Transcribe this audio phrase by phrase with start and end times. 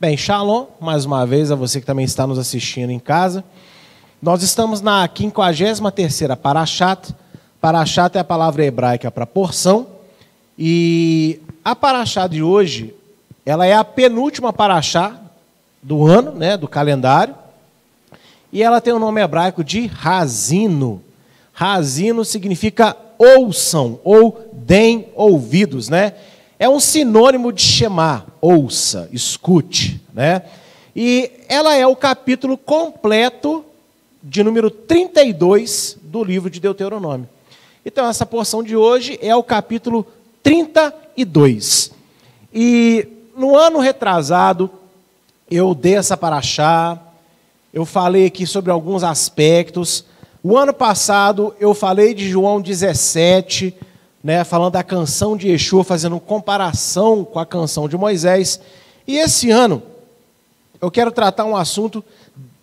[0.00, 3.44] Bem, shalom, mais uma vez a você que também está nos assistindo em casa.
[4.22, 7.14] Nós estamos na 53ª Parashat.
[7.60, 9.86] Parashat é a palavra hebraica para porção.
[10.58, 12.94] E a Parashat de hoje,
[13.44, 15.14] ela é a penúltima Parashat
[15.82, 17.34] do ano, né, do calendário.
[18.50, 21.02] E ela tem o nome hebraico de Razino.
[21.52, 26.14] Razino significa ouçam ou deem ouvidos, né?
[26.60, 30.42] É um sinônimo de chamar, ouça, escute, né?
[30.94, 33.64] E ela é o capítulo completo
[34.22, 37.26] de número 32 do livro de Deuteronômio.
[37.82, 40.06] Então essa porção de hoje é o capítulo
[40.42, 41.92] 32.
[42.52, 44.68] E no ano retrasado
[45.50, 47.00] eu dei essa paraxá,
[47.72, 50.04] eu falei aqui sobre alguns aspectos.
[50.42, 53.74] O ano passado eu falei de João 17,
[54.22, 58.60] né, falando da canção de Yeshua, fazendo comparação com a canção de Moisés.
[59.06, 59.82] E esse ano
[60.80, 62.02] eu quero tratar um assunto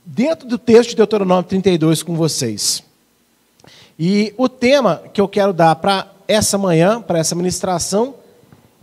[0.05, 2.83] dentro do texto de Deuteronômio 32 com vocês.
[3.99, 8.15] E o tema que eu quero dar para essa manhã, para essa ministração,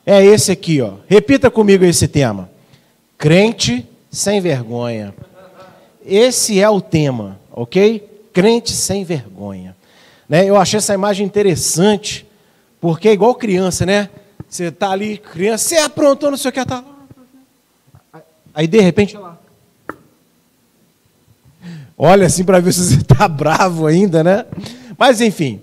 [0.05, 0.95] é esse aqui, ó.
[1.07, 2.51] Repita comigo esse tema.
[3.17, 5.15] Crente sem vergonha.
[6.05, 8.07] Esse é o tema, ok?
[8.33, 9.75] Crente sem vergonha.
[10.29, 10.45] Né?
[10.45, 12.27] Eu achei essa imagem interessante,
[12.85, 14.11] porque é igual criança, né?
[14.47, 16.85] Você está ali, criança, você aprontou, não sei o que, tá
[18.53, 19.39] Aí de repente, lá.
[21.97, 24.45] Olha assim para ver se você está bravo ainda, né?
[24.99, 25.63] Mas enfim,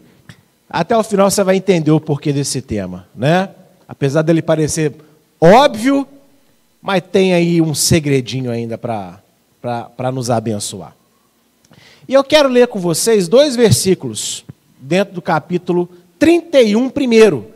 [0.68, 3.50] até o final você vai entender o porquê desse tema, né?
[3.88, 4.91] Apesar dele parecer
[5.40, 6.07] óbvio,
[6.81, 10.96] mas tem aí um segredinho ainda para nos abençoar.
[12.07, 14.44] E eu quero ler com vocês dois versículos
[14.79, 15.88] dentro do capítulo
[16.22, 17.52] 31 primeiro.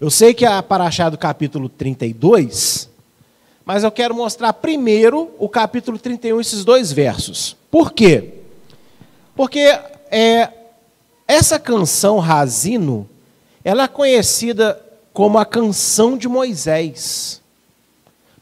[0.00, 2.88] Eu sei que é a paraxá do capítulo 32,
[3.64, 7.56] mas eu quero mostrar primeiro o capítulo 31, esses dois versos.
[7.70, 8.34] Por quê?
[9.36, 9.60] Porque
[10.10, 10.50] é,
[11.28, 13.08] essa canção Razino,
[13.64, 17.40] ela é conhecida como a canção de Moisés.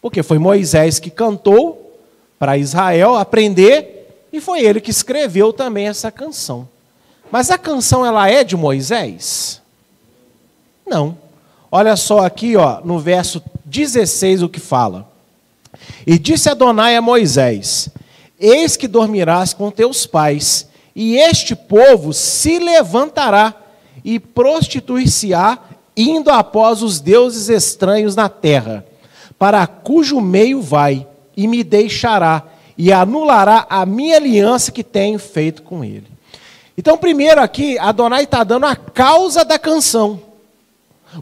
[0.01, 2.01] Porque foi Moisés que cantou
[2.39, 6.67] para Israel aprender e foi ele que escreveu também essa canção.
[7.31, 9.66] Mas a canção ela é de Moisés?
[10.87, 11.17] Não.
[11.71, 15.09] Olha só aqui, ó, no verso 16 o que fala.
[16.07, 17.89] E disse Adonai a Moisés:
[18.39, 23.55] Eis que dormirás com teus pais, e este povo se levantará
[24.05, 25.59] e prostituir-se-á,
[25.97, 28.85] indo após os deuses estranhos na terra
[29.39, 32.43] para cujo meio vai, e me deixará,
[32.79, 36.07] e anulará a minha aliança que tenho feito com ele.
[36.77, 40.21] Então, primeiro aqui, Adonai está dando a causa da canção.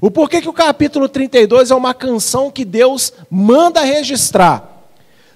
[0.01, 4.75] O porquê que o capítulo 32 é uma canção que Deus manda registrar.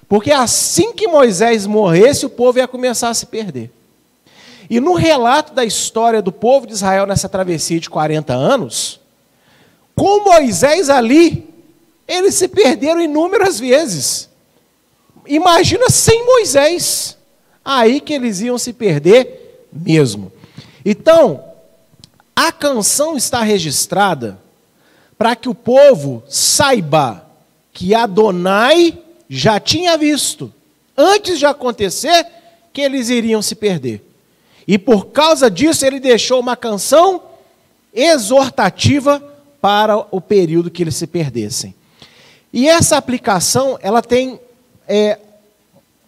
[0.07, 3.71] Porque assim que Moisés morresse, o povo ia começar a se perder.
[4.69, 8.99] E no relato da história do povo de Israel nessa travessia de 40 anos,
[9.95, 11.47] com Moisés ali,
[12.07, 14.29] eles se perderam inúmeras vezes.
[15.27, 17.17] Imagina sem Moisés.
[17.63, 20.31] Aí que eles iam se perder mesmo.
[20.83, 21.43] Então,
[22.35, 24.39] a canção está registrada
[25.19, 27.27] para que o povo saiba
[27.73, 28.97] que Adonai
[29.27, 30.51] já tinha visto,
[30.97, 32.25] antes de acontecer,
[32.71, 34.01] que eles iriam se perder.
[34.65, 37.21] E por causa disso, ele deixou uma canção
[37.93, 39.21] exortativa
[39.59, 41.75] para o período que eles se perdessem.
[42.53, 44.39] E essa aplicação, ela tem
[44.87, 45.19] é,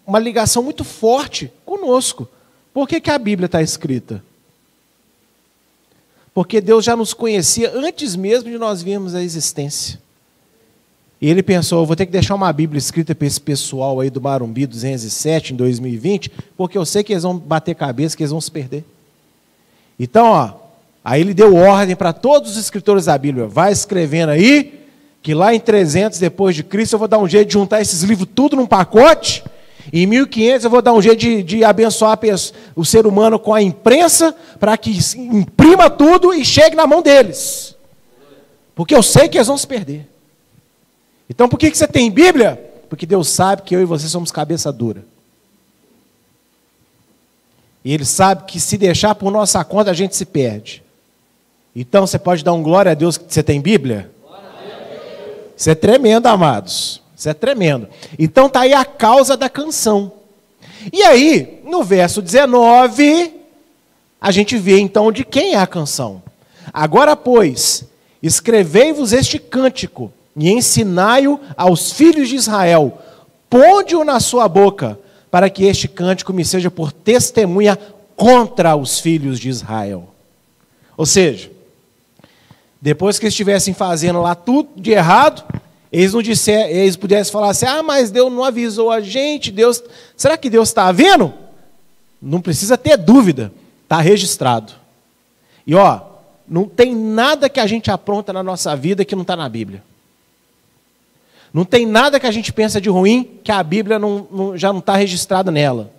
[0.08, 2.30] uma ligação muito forte conosco.
[2.74, 4.24] Por que, que a Bíblia está escrita?
[6.34, 10.00] Porque Deus já nos conhecia antes mesmo de nós virmos a existência.
[11.22, 14.20] E ele pensou, vou ter que deixar uma Bíblia escrita para esse pessoal aí do
[14.20, 18.42] Marumbi 207 em 2020, porque eu sei que eles vão bater cabeça, que eles vão
[18.42, 18.84] se perder.
[20.00, 20.54] Então, ó,
[21.06, 24.82] aí ele deu ordem para todos os escritores da Bíblia, vai escrevendo aí,
[25.22, 28.02] que lá em 300 depois de Cristo eu vou dar um jeito de juntar esses
[28.02, 29.44] livros tudo num pacote.
[29.92, 32.20] Em 1500 eu vou dar um jeito de, de abençoar
[32.76, 37.76] o ser humano com a imprensa para que imprima tudo e chegue na mão deles.
[38.76, 40.08] Porque eu sei que eles vão se perder.
[41.30, 42.72] Então por que, que você tem Bíblia?
[42.90, 45.04] Porque Deus sabe que eu e você somos cabeça dura.
[47.84, 50.84] E Ele sabe que se deixar por nossa conta a gente se perde.
[51.76, 54.12] Então você pode dar um glória a Deus que você tem Bíblia?
[55.56, 57.01] Isso é tremendo, amados.
[57.22, 57.88] Isso é tremendo.
[58.18, 60.12] Então tá aí a causa da canção.
[60.92, 63.32] E aí, no verso 19,
[64.20, 66.24] a gente vê então de quem é a canção.
[66.74, 67.84] Agora, pois,
[68.24, 72.98] escrevei-vos este cântico e ensinai-o aos filhos de Israel
[73.48, 74.98] ponde-o na sua boca,
[75.30, 77.78] para que este cântico me seja por testemunha
[78.16, 80.10] contra os filhos de Israel.
[80.98, 81.52] Ou seja,
[82.82, 85.44] depois que estivessem fazendo lá tudo de errado,
[85.92, 89.84] eles não disser, eles pudessem falar assim: "Ah, mas Deus não avisou a gente, Deus,
[90.16, 91.34] será que Deus está vendo?"
[92.22, 93.52] Não precisa ter dúvida,
[93.84, 94.74] está registrado.
[95.66, 96.02] E ó,
[96.48, 99.84] não tem nada que a gente apronta na nossa vida que não está na Bíblia.
[101.54, 104.72] Não tem nada que a gente pensa de ruim que a Bíblia não, não, já
[104.72, 105.92] não está registrada nela.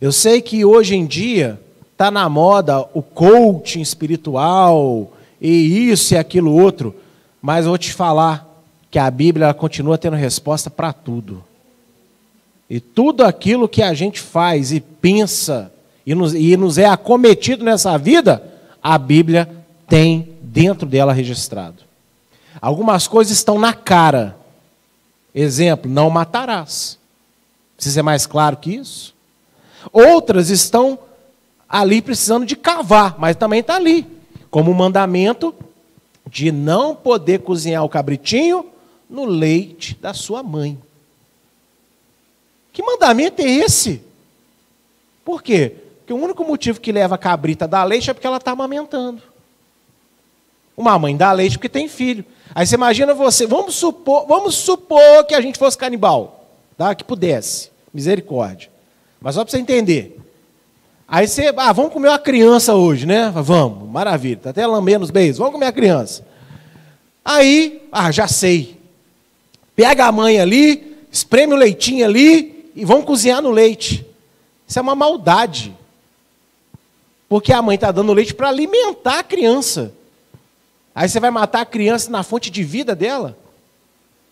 [0.00, 1.60] Eu sei que hoje em dia
[1.92, 6.94] está na moda o coaching espiritual e isso e aquilo outro,
[7.40, 8.46] mas eu vou te falar
[8.90, 11.44] que a Bíblia continua tendo resposta para tudo.
[12.68, 15.72] E tudo aquilo que a gente faz e pensa
[16.08, 18.42] e nos, e nos é acometido nessa vida,
[18.82, 19.48] a Bíblia
[19.86, 21.82] tem dentro dela registrado.
[22.60, 24.36] Algumas coisas estão na cara.
[25.34, 26.98] Exemplo, não matarás.
[27.76, 29.14] Precisa ser mais claro que isso?
[29.92, 30.98] Outras estão
[31.68, 34.06] ali precisando de cavar, mas também está ali,
[34.50, 35.54] como o mandamento
[36.28, 38.66] de não poder cozinhar o cabritinho
[39.08, 40.78] no leite da sua mãe.
[42.72, 44.02] Que mandamento é esse?
[45.24, 45.74] Por quê?
[45.98, 48.52] Porque o único motivo que leva a cabrita a dar leite é porque ela está
[48.52, 49.22] amamentando.
[50.76, 52.24] Uma mãe dá leite porque tem filho.
[52.54, 56.46] Aí você imagina você, vamos supor, vamos supor que a gente fosse canibal,
[56.76, 56.94] tá?
[56.94, 58.70] que pudesse, misericórdia.
[59.20, 60.18] Mas só para você entender.
[61.10, 63.32] Aí você, ah, vamos comer uma criança hoje, né?
[63.34, 66.22] Vamos, maravilha, está até lambendo os beijos, vamos comer a criança.
[67.24, 68.78] Aí, ah, já sei.
[69.74, 74.06] Pega a mãe ali, espreme o leitinho ali e vamos cozinhar no leite.
[74.66, 75.74] Isso é uma maldade.
[77.26, 79.94] Porque a mãe está dando leite para alimentar a criança.
[80.94, 83.34] Aí você vai matar a criança na fonte de vida dela?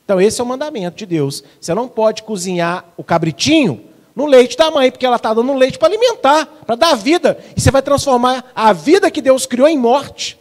[0.04, 1.42] Então, esse é o mandamento de Deus.
[1.58, 3.82] Você não pode cozinhar o cabritinho
[4.16, 7.38] no leite da mãe, porque ela está dando leite para alimentar, para dar vida.
[7.54, 10.38] E você vai transformar a vida que Deus criou em morte.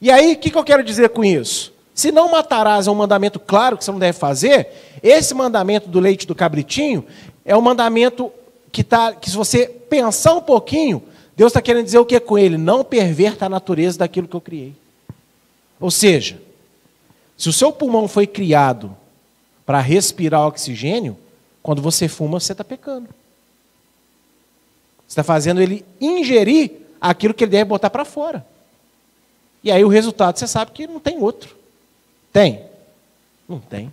[0.00, 1.72] E aí, o que, que eu quero dizer com isso?
[1.94, 4.68] Se não matarás é um mandamento claro que você não deve fazer,
[5.02, 7.06] esse mandamento do leite do cabritinho
[7.44, 8.32] é um mandamento
[8.72, 11.02] que, tá, que se você pensar um pouquinho,
[11.36, 12.56] Deus está querendo dizer o que com ele?
[12.56, 14.74] Não perverta a natureza daquilo que eu criei.
[15.78, 16.40] Ou seja,
[17.36, 18.96] se o seu pulmão foi criado
[19.64, 21.16] para respirar oxigênio,
[21.62, 23.08] quando você fuma, você está pecando.
[25.06, 28.46] Você está fazendo ele ingerir aquilo que ele deve botar para fora.
[29.62, 31.56] E aí o resultado você sabe que não tem outro.
[32.32, 32.64] Tem?
[33.48, 33.92] Não tem.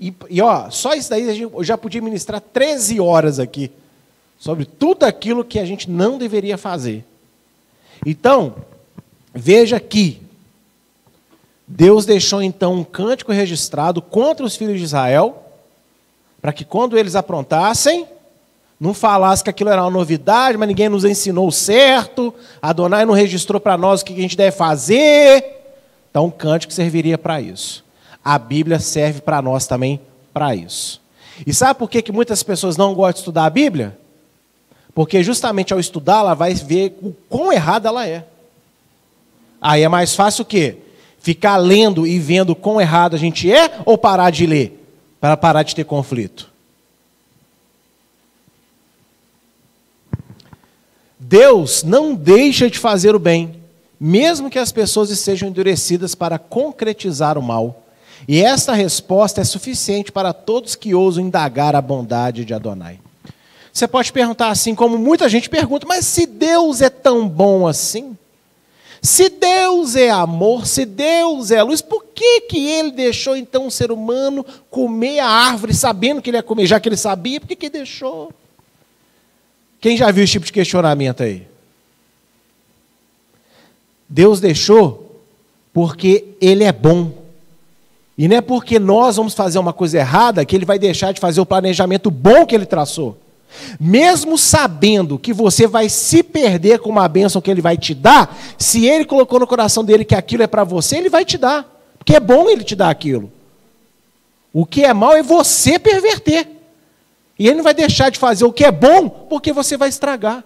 [0.00, 3.70] E, e ó, só isso daí eu já podia ministrar 13 horas aqui
[4.38, 7.04] sobre tudo aquilo que a gente não deveria fazer.
[8.04, 8.56] Então,
[9.34, 10.20] veja que
[11.66, 15.42] Deus deixou então um cântico registrado contra os filhos de Israel,
[16.40, 18.06] para que quando eles aprontassem,
[18.78, 23.60] não falasse que aquilo era uma novidade, mas ninguém nos ensinou certo, Adonai não registrou
[23.60, 25.44] para nós o que a gente deve fazer.
[26.10, 27.84] Então, um cântico serviria para isso.
[28.24, 30.00] A Bíblia serve para nós também
[30.32, 31.00] para isso.
[31.46, 33.98] E sabe por que, que muitas pessoas não gostam de estudar a Bíblia?
[34.94, 38.24] Porque justamente ao estudar, ela vai ver o quão errada ela é.
[39.60, 40.78] Aí é mais fácil o quê?
[41.26, 44.80] Ficar lendo e vendo quão errado a gente é ou parar de ler?
[45.20, 46.48] Para parar de ter conflito.
[51.18, 53.60] Deus não deixa de fazer o bem,
[53.98, 57.82] mesmo que as pessoas estejam endurecidas para concretizar o mal.
[58.28, 63.00] E esta resposta é suficiente para todos que ousam indagar a bondade de Adonai.
[63.72, 68.16] Você pode perguntar assim, como muita gente pergunta, mas se Deus é tão bom assim?
[69.06, 73.70] Se Deus é amor, se Deus é luz, por que, que ele deixou então o
[73.70, 76.66] ser humano comer a árvore sabendo que ele ia comer?
[76.66, 78.32] Já que ele sabia, por que, que deixou?
[79.80, 81.46] Quem já viu esse tipo de questionamento aí?
[84.08, 85.22] Deus deixou
[85.72, 87.12] porque ele é bom.
[88.18, 91.20] E não é porque nós vamos fazer uma coisa errada que ele vai deixar de
[91.20, 93.16] fazer o planejamento bom que ele traçou.
[93.80, 98.36] Mesmo sabendo que você vai se perder com uma bênção que ele vai te dar,
[98.58, 101.64] se ele colocou no coração dele que aquilo é para você, ele vai te dar.
[101.98, 103.32] Porque é bom ele te dar aquilo.
[104.52, 106.48] O que é mal é você perverter.
[107.38, 110.42] E ele não vai deixar de fazer o que é bom porque você vai estragar.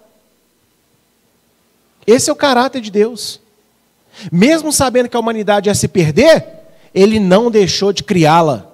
[2.07, 3.40] Esse é o caráter de Deus.
[4.33, 6.45] Mesmo sabendo que a humanidade ia se perder,
[6.95, 8.66] ele não deixou de criá-la.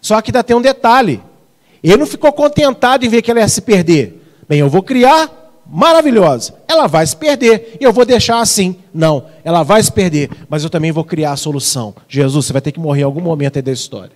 [0.00, 1.22] Só que ainda tem um detalhe.
[1.82, 4.22] Ele não ficou contentado em ver que ela ia se perder.
[4.48, 6.54] Bem, eu vou criar maravilhosa.
[6.66, 8.76] Ela vai se perder e eu vou deixar assim.
[8.92, 11.94] Não, ela vai se perder, mas eu também vou criar a solução.
[12.08, 14.12] Jesus, você vai ter que morrer em algum momento aí da história.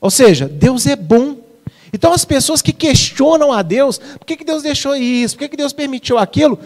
[0.00, 1.36] Ou seja, Deus é bom.
[1.92, 5.36] Então as pessoas que questionam a Deus, por que, que Deus deixou isso?
[5.36, 6.58] Por que, que Deus permitiu aquilo?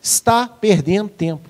[0.00, 1.48] Está perdendo tempo.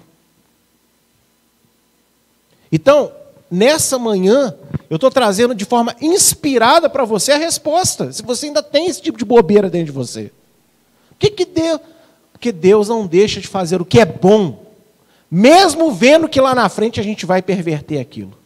[2.71, 3.13] Então,
[3.51, 4.55] nessa manhã,
[4.93, 8.13] eu estou trazendo de forma inspirada para você a resposta.
[8.13, 10.31] Se você ainda tem esse tipo de bobeira dentro de você.
[11.13, 11.81] O que, que Deus.
[12.31, 14.67] Porque Deus não deixa de fazer o que é bom,
[15.31, 18.37] mesmo vendo que lá na frente a gente vai perverter aquilo.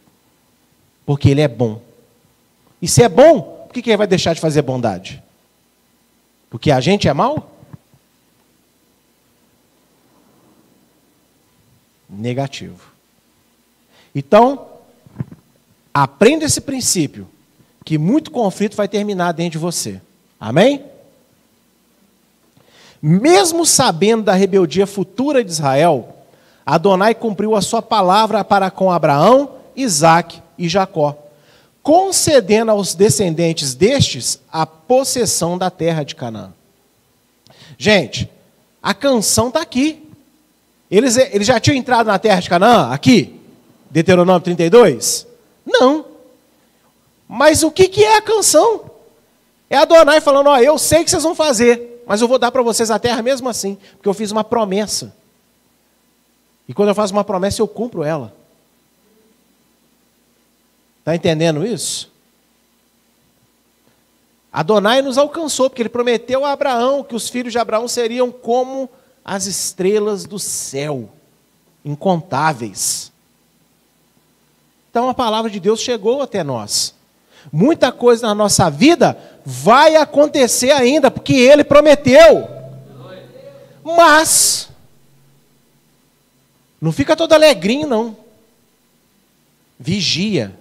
[1.05, 1.81] Porque Ele é bom.
[2.81, 5.21] E se é bom, por que, que Ele vai deixar de fazer bondade?
[6.49, 7.51] Porque a gente é mal?
[12.09, 12.89] Negativo.
[14.15, 14.76] Então,
[16.03, 17.27] aprenda esse princípio,
[17.83, 19.99] que muito conflito vai terminar dentro de você.
[20.39, 20.83] Amém?
[23.01, 26.15] Mesmo sabendo da rebeldia futura de Israel,
[26.65, 31.17] Adonai cumpriu a sua palavra para com Abraão, Isaac e Jacó,
[31.81, 36.51] concedendo aos descendentes destes a possessão da terra de Canaã.
[37.77, 38.29] Gente,
[38.83, 40.03] a canção está aqui.
[40.91, 42.91] Eles, eles já tinham entrado na terra de Canaã?
[42.91, 43.39] Aqui?
[43.89, 45.26] Deuteronômio 32?
[45.67, 46.05] Não.
[47.27, 48.89] Mas o que, que é a canção?
[49.69, 52.61] É Adonai falando: Ó, eu sei que vocês vão fazer mas eu vou dar para
[52.61, 55.13] vocês a terra mesmo assim, porque eu fiz uma promessa.
[56.65, 58.33] E quando eu faço uma promessa, eu cumpro ela.
[60.99, 62.09] Está entendendo isso?
[64.53, 68.89] Adonai nos alcançou, porque ele prometeu a Abraão que os filhos de Abraão seriam como
[69.23, 71.09] as estrelas do céu,
[71.83, 73.11] incontáveis.
[74.97, 76.95] Então a palavra de Deus chegou até nós.
[77.53, 82.47] Muita coisa na nossa vida vai acontecer ainda, porque ele prometeu.
[83.83, 84.69] Mas,
[86.81, 88.17] não fica todo alegrinho, não.
[89.79, 90.51] Vigia.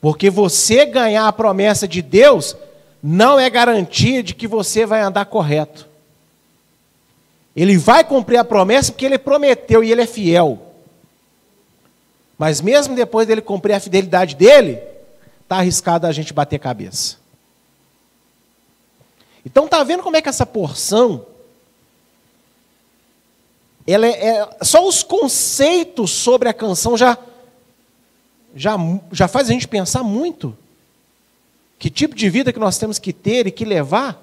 [0.00, 2.56] Porque você ganhar a promessa de Deus
[3.02, 5.88] não é garantia de que você vai andar correto.
[7.56, 10.63] Ele vai cumprir a promessa porque ele prometeu e ele é fiel.
[12.38, 14.80] Mas mesmo depois dele cumprir a fidelidade dele,
[15.42, 17.16] está arriscado a gente bater cabeça.
[19.44, 21.26] Então tá vendo como é que essa porção
[23.86, 27.18] ela é, é, só os conceitos sobre a canção já
[28.56, 28.76] já
[29.12, 30.56] já faz a gente pensar muito
[31.78, 34.18] que tipo de vida que nós temos que ter e que levar.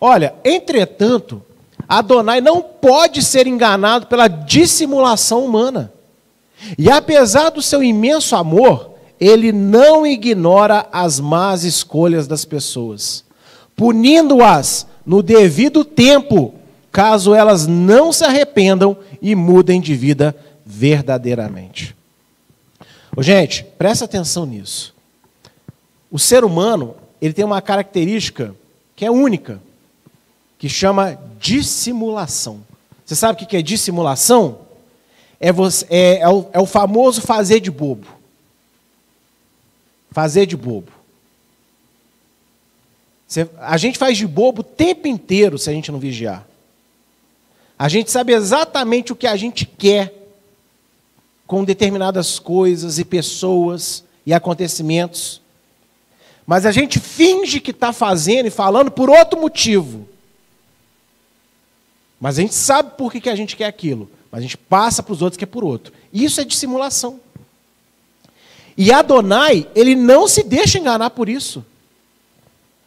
[0.00, 1.44] Olha, entretanto,
[1.88, 5.92] Adonai não pode ser enganado pela dissimulação humana.
[6.78, 13.24] E apesar do seu imenso amor, ele não ignora as más escolhas das pessoas,
[13.74, 16.54] punindo-as no devido tempo,
[16.90, 21.94] caso elas não se arrependam e mudem de vida verdadeiramente.
[23.16, 24.94] Ô, gente, presta atenção nisso.
[26.10, 28.54] O ser humano, ele tem uma característica
[28.94, 29.60] que é única,
[30.58, 32.64] que chama dissimulação.
[33.04, 34.66] Você sabe o que é dissimulação?
[35.40, 38.06] é, você, é, é, o, é o famoso fazer de bobo.
[40.10, 40.90] Fazer de bobo.
[43.26, 46.46] Você, a gente faz de bobo o tempo inteiro se a gente não vigiar.
[47.78, 50.14] A gente sabe exatamente o que a gente quer
[51.46, 55.42] com determinadas coisas e pessoas e acontecimentos.
[56.46, 60.08] Mas a gente finge que está fazendo e falando por outro motivo.
[62.20, 64.10] Mas a gente sabe por que, que a gente quer aquilo.
[64.30, 65.92] Mas a gente passa para os outros que é por outro.
[66.12, 67.20] Isso é dissimulação.
[68.76, 71.64] E Adonai, ele não se deixa enganar por isso.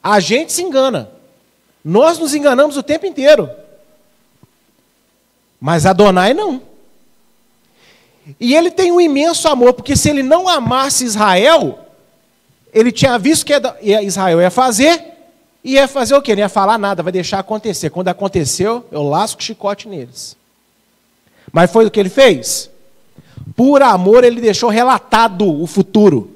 [0.03, 1.09] A gente se engana.
[1.83, 3.49] Nós nos enganamos o tempo inteiro.
[5.59, 6.61] Mas Adonai não.
[8.39, 11.79] E ele tem um imenso amor, porque se ele não amasse Israel,
[12.73, 13.53] ele tinha visto que
[14.03, 15.03] Israel ia fazer,
[15.63, 16.35] e ia fazer o quê?
[16.35, 17.89] Não ia falar nada, vai deixar acontecer.
[17.89, 20.37] Quando aconteceu, eu lasco o chicote neles.
[21.51, 22.69] Mas foi o que ele fez?
[23.55, 26.31] Por amor, ele deixou relatado o futuro.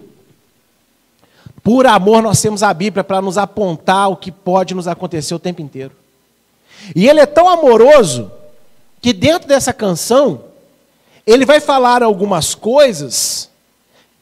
[1.64, 5.40] Por amor, nós temos a Bíblia para nos apontar o que pode nos acontecer o
[5.40, 5.96] tempo inteiro.
[6.94, 8.30] E ele é tão amoroso
[9.02, 10.44] que dentro dessa canção,
[11.26, 13.50] ele vai falar algumas coisas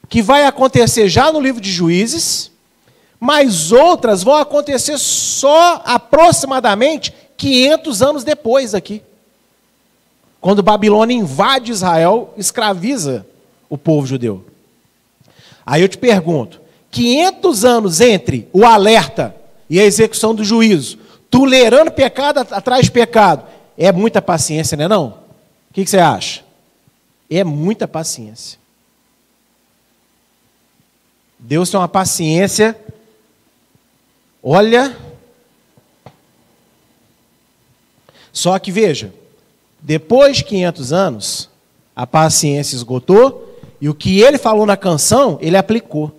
[0.08, 2.51] que vai acontecer já no livro de Juízes,
[3.24, 9.04] mas outras vão acontecer só aproximadamente 500 anos depois aqui.
[10.42, 13.24] Quando Babilônia invade Israel, escraviza
[13.70, 14.44] o povo judeu.
[15.64, 16.60] Aí eu te pergunto:
[16.90, 19.36] 500 anos entre o alerta
[19.70, 20.98] e a execução do juízo,
[21.30, 23.46] tolerando pecado atrás de pecado,
[23.78, 25.08] é muita paciência, não é não?
[25.70, 26.44] O que, você acha?
[27.30, 28.60] É muita paciência.
[31.38, 32.76] Deus tem uma paciência.
[34.44, 34.96] Olha.
[38.34, 39.14] Só que veja,
[39.80, 41.50] depois de 500 anos,
[41.96, 46.12] a paciência esgotou e o que ele falou na canção, ele aplicou.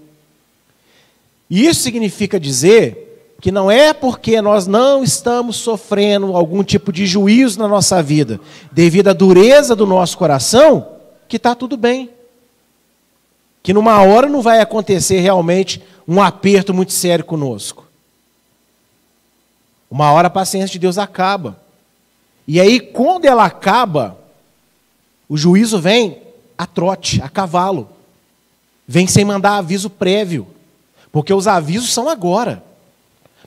[1.49, 7.59] Isso significa dizer que não é porque nós não estamos sofrendo algum tipo de juízo
[7.59, 10.87] na nossa vida, devido à dureza do nosso coração,
[11.29, 12.11] que está tudo bem.
[13.63, 17.87] Que numa hora não vai acontecer realmente um aperto muito sério conosco.
[19.93, 21.61] Uma hora a paciência de Deus acaba.
[22.49, 24.19] E aí, quando ela acaba,
[25.29, 26.23] o juízo vem
[26.57, 27.91] a trote, a cavalo.
[28.89, 30.47] Vem sem mandar aviso prévio.
[31.13, 32.65] Porque os avisos são agora.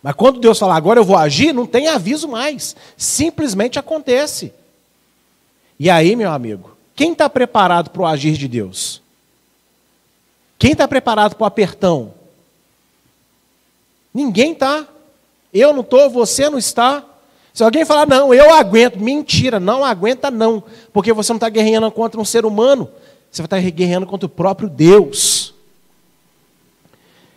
[0.03, 2.75] Mas quando Deus fala agora eu vou agir, não tem aviso mais.
[2.95, 4.53] Simplesmente acontece.
[5.79, 9.01] E aí, meu amigo, quem está preparado para o agir de Deus?
[10.59, 12.13] Quem está preparado para o apertão?
[14.13, 14.87] Ninguém está.
[15.55, 17.01] Eu não estou, você não está.
[17.53, 21.89] Se alguém falar, não, eu aguento, mentira, não aguenta não, porque você não está guerreando
[21.89, 22.89] contra um ser humano,
[23.31, 25.53] você vai estar guerreando contra o próprio Deus.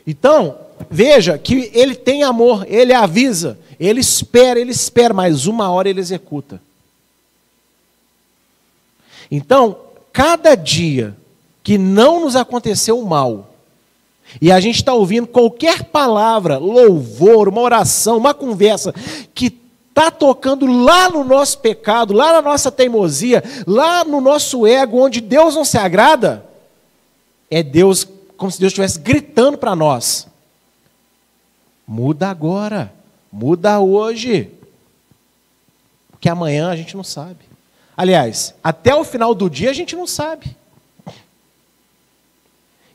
[0.05, 0.59] Então,
[0.91, 6.01] veja que ele tem amor, ele avisa, ele espera, ele espera, mas uma hora ele
[6.01, 6.61] executa.
[9.31, 9.79] Então,
[10.13, 11.17] cada dia
[11.63, 13.48] que não nos aconteceu mal,
[14.41, 18.95] e a gente está ouvindo qualquer palavra, louvor, uma oração, uma conversa,
[19.35, 19.47] que
[19.89, 25.21] está tocando lá no nosso pecado, lá na nossa teimosia, lá no nosso ego, onde
[25.21, 26.47] Deus não se agrada,
[27.51, 30.29] é Deus, como se Deus estivesse gritando para nós:
[31.87, 32.93] muda agora,
[33.33, 34.51] muda hoje,
[36.11, 37.49] porque amanhã a gente não sabe.
[37.97, 40.57] Aliás, até o final do dia a gente não sabe.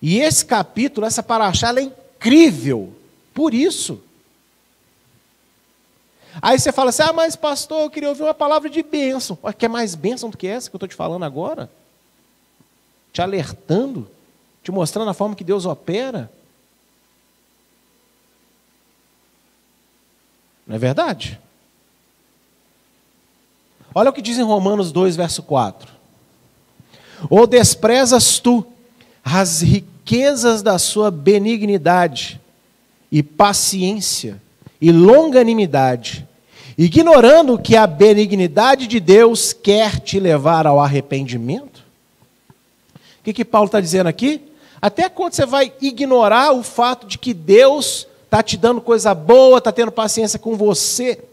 [0.06, 2.94] E esse capítulo, essa paraxá, é incrível
[3.34, 4.04] por isso.
[6.42, 9.40] Aí você fala assim: ah, mas pastor, eu queria ouvir uma palavra de bênção.
[9.58, 11.72] Quer mais bênção do que essa que eu estou te falando agora?
[13.14, 14.12] Te alertando,
[14.62, 16.30] te mostrando a forma que Deus opera.
[20.68, 21.40] Não é verdade?
[23.96, 25.94] Olha o que diz em Romanos 2, verso 4.
[27.30, 28.73] Ou desprezas tu
[29.24, 32.40] as riquezas da sua benignidade
[33.12, 34.42] e paciência,
[34.82, 36.28] e longanimidade,
[36.78, 41.84] ignorando que a benignidade de Deus quer te levar ao arrependimento?
[43.20, 44.42] O que, que Paulo está dizendo aqui?
[44.82, 49.60] Até quando você vai ignorar o fato de que Deus está te dando coisa boa,
[49.60, 51.24] está tendo paciência com você,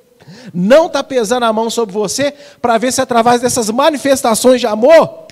[0.54, 5.24] não está pesando a mão sobre você, para ver se através dessas manifestações de amor,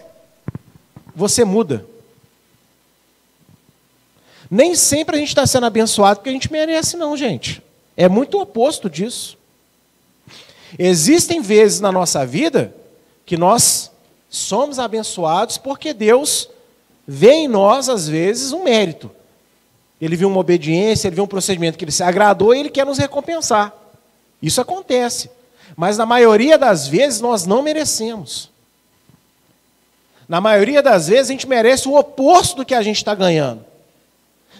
[1.14, 1.86] você muda.
[4.50, 7.62] Nem sempre a gente está sendo abençoado porque a gente merece, não, gente.
[7.96, 9.36] É muito oposto disso.
[10.78, 12.74] Existem vezes na nossa vida
[13.26, 13.90] que nós
[14.28, 16.48] somos abençoados porque Deus
[17.06, 19.10] vê em nós, às vezes, um mérito.
[20.00, 22.86] Ele viu uma obediência, ele viu um procedimento que ele se agradou e ele quer
[22.86, 23.74] nos recompensar.
[24.40, 25.30] Isso acontece.
[25.76, 28.50] Mas na maioria das vezes nós não merecemos.
[30.28, 33.64] Na maioria das vezes a gente merece o oposto do que a gente está ganhando.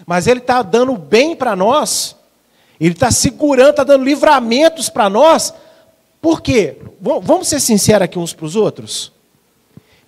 [0.09, 2.17] Mas ele está dando bem para nós
[2.79, 5.53] ele está segurando, está dando livramentos para nós.
[6.21, 6.77] Por quê?
[6.99, 9.11] Vamos ser sinceros aqui uns para os outros?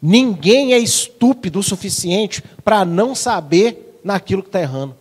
[0.01, 4.95] Ninguém é estúpido o suficiente para não saber naquilo que está errando.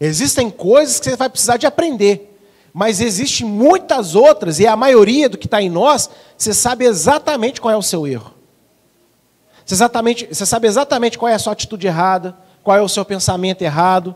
[0.00, 2.38] Existem coisas que você vai precisar de aprender,
[2.72, 7.60] mas existem muitas outras, e a maioria do que está em nós, você sabe exatamente
[7.60, 8.32] qual é o seu erro.
[9.64, 13.04] Você, exatamente, você sabe exatamente qual é a sua atitude errada, qual é o seu
[13.04, 14.14] pensamento errado,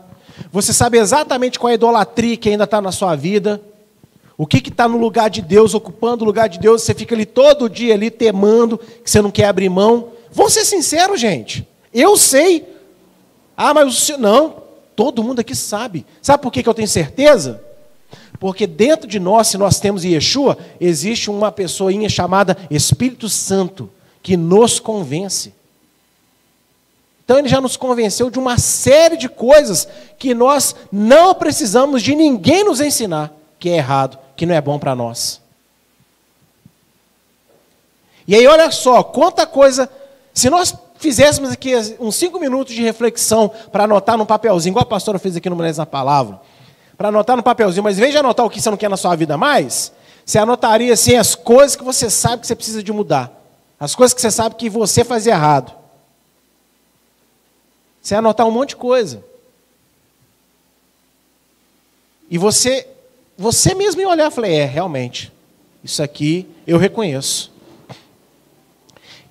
[0.51, 3.61] você sabe exatamente qual é a idolatria que ainda está na sua vida.
[4.37, 7.25] O que está no lugar de Deus, ocupando o lugar de Deus, você fica ali
[7.25, 10.09] todo dia ali temando, que você não quer abrir mão.
[10.31, 11.67] Vamos ser sinceros, gente.
[11.93, 12.65] Eu sei.
[13.55, 14.17] Ah, mas o senhor.
[14.17, 14.55] Não,
[14.95, 16.05] todo mundo aqui sabe.
[16.21, 17.61] Sabe por que, que eu tenho certeza?
[18.39, 23.89] Porque dentro de nós, se nós temos Yeshua, existe uma pessoinha chamada Espírito Santo,
[24.23, 25.53] que nos convence.
[27.29, 29.87] Então ele já nos convenceu de uma série de coisas
[30.17, 34.79] que nós não precisamos de ninguém nos ensinar que é errado, que não é bom
[34.79, 35.39] para nós.
[38.27, 39.87] E aí olha só, quanta coisa,
[40.33, 44.89] se nós fizéssemos aqui uns cinco minutos de reflexão para anotar num papelzinho, igual a
[44.89, 46.41] pastora fez aqui no Mulheres na Palavra,
[46.97, 48.97] para anotar no papelzinho, mas em vez de anotar o que você não quer na
[48.97, 49.91] sua vida mais,
[50.25, 53.31] você anotaria assim as coisas que você sabe que você precisa de mudar,
[53.79, 55.77] as coisas que você sabe que você faz errado.
[58.01, 59.23] Você ia anotar um monte de coisa.
[62.29, 62.87] E você,
[63.37, 65.31] você mesmo ia olhar e falar, é, realmente,
[65.83, 67.51] isso aqui eu reconheço.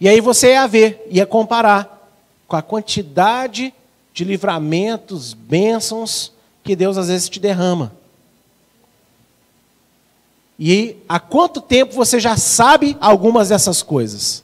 [0.00, 2.11] E aí você ia ver, ia comparar
[2.46, 3.74] com a quantidade
[4.12, 6.33] de livramentos, bênçãos
[6.64, 7.92] que Deus às vezes te derrama.
[10.59, 14.42] E há quanto tempo você já sabe algumas dessas coisas?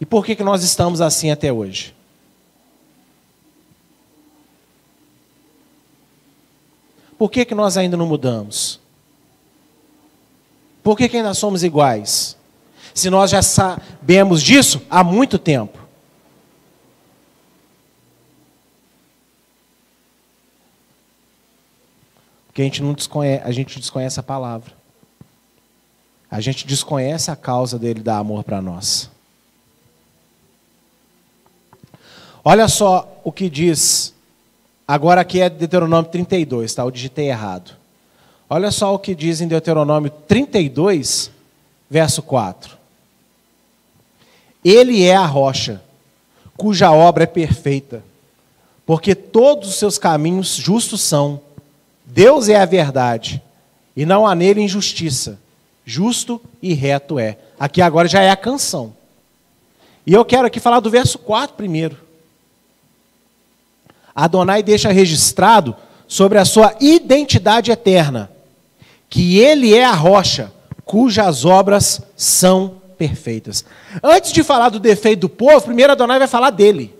[0.00, 1.94] E por que, que nós estamos assim até hoje?
[7.18, 8.78] Por que, que nós ainda não mudamos?
[10.82, 12.36] Por que, que ainda somos iguais?
[12.94, 15.78] Se nós já sabemos disso há muito tempo.
[22.46, 24.72] Porque a gente não desconhece, a gente desconhece a palavra.
[26.30, 29.10] A gente desconhece a causa dele dar amor para nós.
[32.50, 34.14] Olha só o que diz.
[34.86, 36.80] Agora aqui é Deuteronômio 32, tá?
[36.80, 37.72] Eu digitei errado.
[38.48, 41.30] Olha só o que diz em Deuteronômio 32,
[41.90, 42.74] verso 4.
[44.64, 45.82] Ele é a rocha,
[46.56, 48.02] cuja obra é perfeita,
[48.86, 51.42] porque todos os seus caminhos justos são.
[52.02, 53.42] Deus é a verdade,
[53.94, 55.38] e não há nele injustiça.
[55.84, 57.36] Justo e reto é.
[57.60, 58.96] Aqui agora já é a canção.
[60.06, 62.07] E eu quero aqui falar do verso 4 primeiro.
[64.24, 65.76] Adonai deixa registrado
[66.08, 68.28] sobre a sua identidade eterna,
[69.08, 70.52] que ele é a rocha,
[70.84, 73.64] cujas obras são perfeitas.
[74.02, 76.92] Antes de falar do defeito do povo, primeiro Adonai vai falar dele.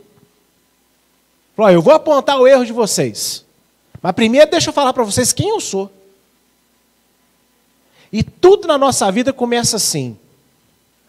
[1.57, 3.45] Falou, eu vou apontar o erro de vocês.
[4.01, 5.91] Mas primeiro deixa eu falar para vocês quem eu sou.
[8.13, 10.17] E tudo na nossa vida começa assim.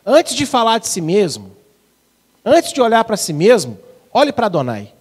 [0.04, 1.52] Antes de falar de si mesmo,
[2.44, 3.78] antes de olhar para si mesmo,
[4.12, 4.92] olhe para Adonai.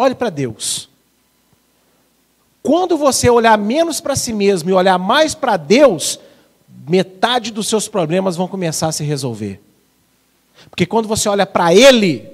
[0.00, 0.88] Olhe para Deus.
[2.62, 6.20] Quando você olhar menos para si mesmo e olhar mais para Deus,
[6.88, 9.60] metade dos seus problemas vão começar a se resolver.
[10.70, 12.30] Porque quando você olha para Ele,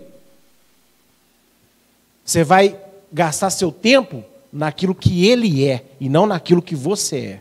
[2.22, 2.78] você vai
[3.10, 4.22] gastar seu tempo
[4.52, 7.40] naquilo que Ele é e não naquilo que você é.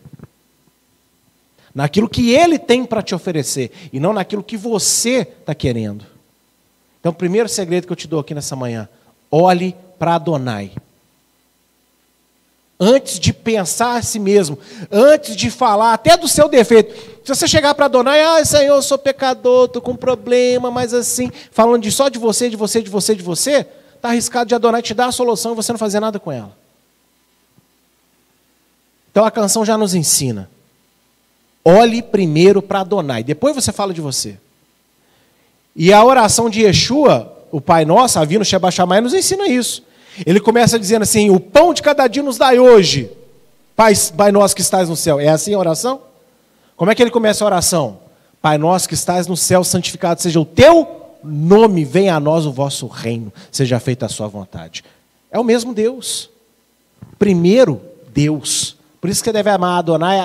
[1.75, 6.05] Naquilo que Ele tem para te oferecer e não naquilo que você está querendo.
[7.01, 8.87] Então, o primeiro segredo que eu te dou aqui nessa manhã:
[9.29, 10.69] olhe para Adonai.
[12.77, 14.59] Antes de pensar a si mesmo,
[14.91, 16.93] antes de falar até do seu defeito.
[17.23, 21.31] Se você chegar para Adonai, ah, Senhor, eu sou pecador, estou com problema, mas assim,
[21.51, 24.81] falando de só de você, de você, de você, de você, está arriscado de Adonai
[24.81, 26.51] te dar a solução e você não fazer nada com ela.
[29.09, 30.49] Então a canção já nos ensina.
[31.63, 34.37] Olhe primeiro para Adonai, depois você fala de você.
[35.73, 39.92] E a oração de Yeshua, o Pai Nosso, Avino Shebachamai, nos ensina isso.
[40.25, 43.11] Ele começa dizendo assim: O pão de cada dia nos dai hoje,
[43.75, 45.19] Pai, Pai Nosso que estás no céu.
[45.19, 46.01] É assim a oração?
[46.75, 47.99] Como é que ele começa a oração?
[48.41, 52.51] Pai Nosso que estás no céu, santificado seja o teu nome, venha a nós o
[52.51, 54.83] vosso reino, seja feita a sua vontade.
[55.31, 56.29] É o mesmo Deus.
[57.17, 57.81] Primeiro,
[58.13, 58.75] Deus.
[58.99, 60.19] Por isso que deve amar Adonai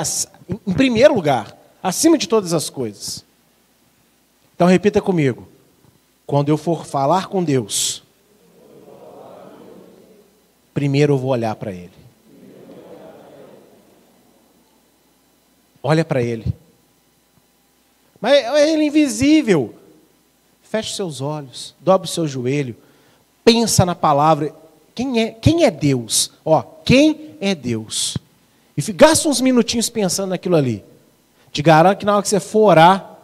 [0.66, 3.24] em primeiro lugar, acima de todas as coisas.
[4.54, 5.48] Então repita comigo.
[6.26, 8.02] Quando eu for falar com Deus,
[10.74, 11.92] primeiro eu vou olhar para Ele.
[15.82, 16.46] Olha para Ele.
[18.20, 19.74] Mas é Ele invisível.
[20.62, 22.76] Feche seus olhos, dobre o seu joelho,
[23.42, 24.54] pensa na palavra.
[24.94, 26.30] Quem é, quem é Deus?
[26.44, 28.18] Ó, quem é Deus?
[28.76, 30.84] E gasta uns minutinhos pensando naquilo ali.
[31.50, 33.18] Te garanto que na hora que você for orar,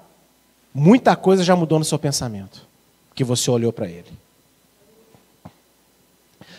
[0.73, 2.67] muita coisa já mudou no seu pensamento.
[3.15, 4.24] Que você olhou para ele.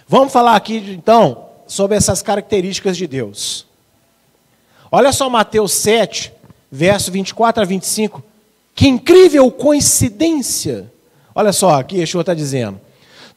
[0.07, 3.65] Vamos falar aqui, então, sobre essas características de Deus.
[4.91, 6.31] Olha só Mateus 7,
[6.71, 8.23] verso 24 a 25.
[8.75, 10.91] Que incrível coincidência!
[11.33, 12.79] Olha só, aqui Yeshua está dizendo: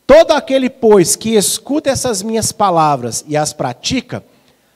[0.06, 4.22] Todo aquele, pois, que escuta essas minhas palavras e as pratica,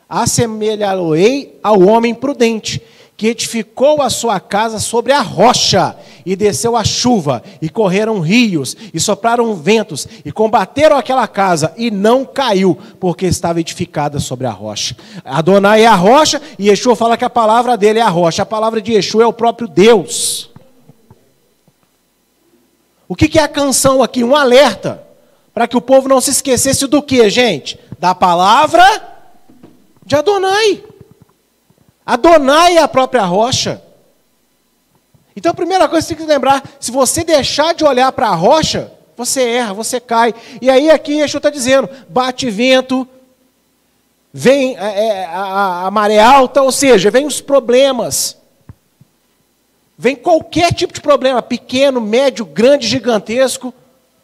[0.08, 2.80] assemelhá-lo-ei ao homem prudente,
[3.18, 8.76] que edificou a sua casa sobre a rocha, e desceu a chuva, e correram rios,
[8.92, 14.50] e sopraram ventos, e combateram aquela casa, e não caiu, porque estava edificada sobre a
[14.50, 14.96] rocha.
[15.24, 18.42] Adonai é a rocha, e Yeshua fala que a palavra dele é a rocha.
[18.42, 20.50] A palavra de Yeshua é o próprio Deus.
[23.08, 24.24] O que é a canção aqui?
[24.24, 25.02] Um alerta,
[25.52, 27.78] para que o povo não se esquecesse do que, gente?
[27.98, 28.82] Da palavra
[30.04, 30.82] de Adonai.
[32.06, 33.82] Adonai é a própria rocha.
[35.34, 38.28] Então a primeira coisa que você tem que lembrar: se você deixar de olhar para
[38.28, 40.34] a rocha, Você erra, você cai.
[40.60, 43.06] E aí aqui Yeshua está dizendo: bate vento,
[44.32, 48.36] vem é, é, a, a maré alta, ou seja, vem os problemas.
[49.96, 53.72] Vem qualquer tipo de problema, pequeno, médio, grande, gigantesco,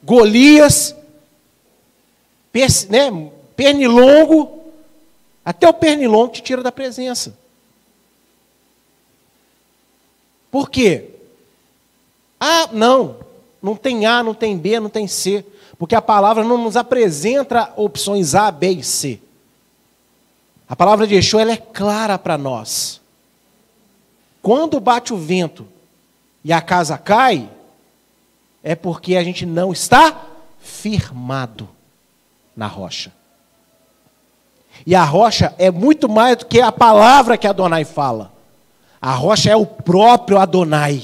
[0.03, 0.97] Golias,
[2.89, 4.65] né, pernilongo,
[5.45, 7.38] até o pernilongo te tira da presença.
[10.51, 11.11] Por quê?
[12.41, 13.17] Ah, não,
[13.63, 15.45] não tem A, não tem B, não tem C,
[15.79, 19.21] porque a palavra não nos apresenta opções A, B e C.
[20.69, 23.01] A palavra de Yeshua ela é clara para nós.
[24.43, 25.67] Quando bate o vento
[26.45, 27.49] e a casa cai,
[28.63, 30.27] é porque a gente não está
[30.59, 31.69] firmado
[32.57, 33.13] na rocha.
[34.87, 38.33] E a rocha é muito mais do que a palavra que Adonai fala.
[39.01, 41.03] A rocha é o próprio Adonai.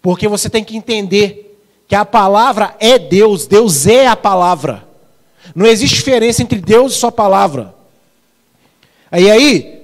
[0.00, 4.86] Porque você tem que entender que a palavra é Deus, Deus é a palavra.
[5.54, 7.74] Não existe diferença entre Deus e sua palavra.
[9.10, 9.82] Aí aí,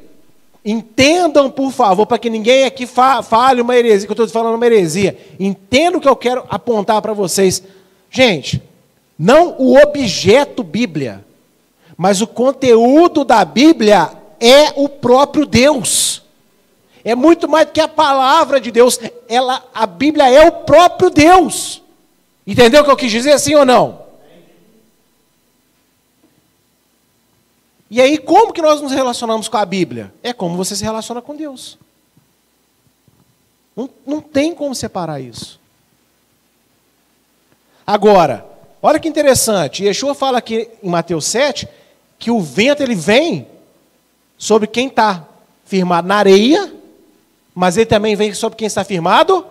[0.64, 4.66] entendam, por favor, para que ninguém aqui fale uma heresia, que eu estou falando uma
[4.66, 5.18] heresia.
[5.38, 7.62] Entenda o que eu quero apontar para vocês.
[8.10, 8.62] Gente,
[9.18, 11.24] não o objeto Bíblia,
[11.96, 16.07] mas o conteúdo da Bíblia é o próprio Deus.
[17.04, 18.98] É muito mais do que a palavra de Deus.
[19.28, 21.82] Ela, a Bíblia é o próprio Deus.
[22.46, 24.06] Entendeu o que eu quis dizer, sim ou não?
[27.90, 30.12] E aí, como que nós nos relacionamos com a Bíblia?
[30.22, 31.78] É como você se relaciona com Deus.
[33.74, 35.58] Não, não tem como separar isso.
[37.86, 38.44] Agora,
[38.82, 39.84] olha que interessante.
[39.84, 41.68] Yeshua fala aqui em Mateus 7
[42.18, 43.46] que o vento ele vem
[44.36, 45.26] sobre quem está
[45.64, 46.74] firmado na areia,
[47.58, 49.44] mas ele também vem sobre quem está firmado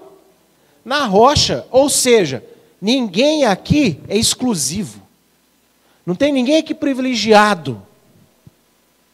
[0.85, 1.65] na rocha.
[1.69, 2.41] Ou seja,
[2.81, 5.01] ninguém aqui é exclusivo.
[6.05, 7.81] Não tem ninguém aqui privilegiado.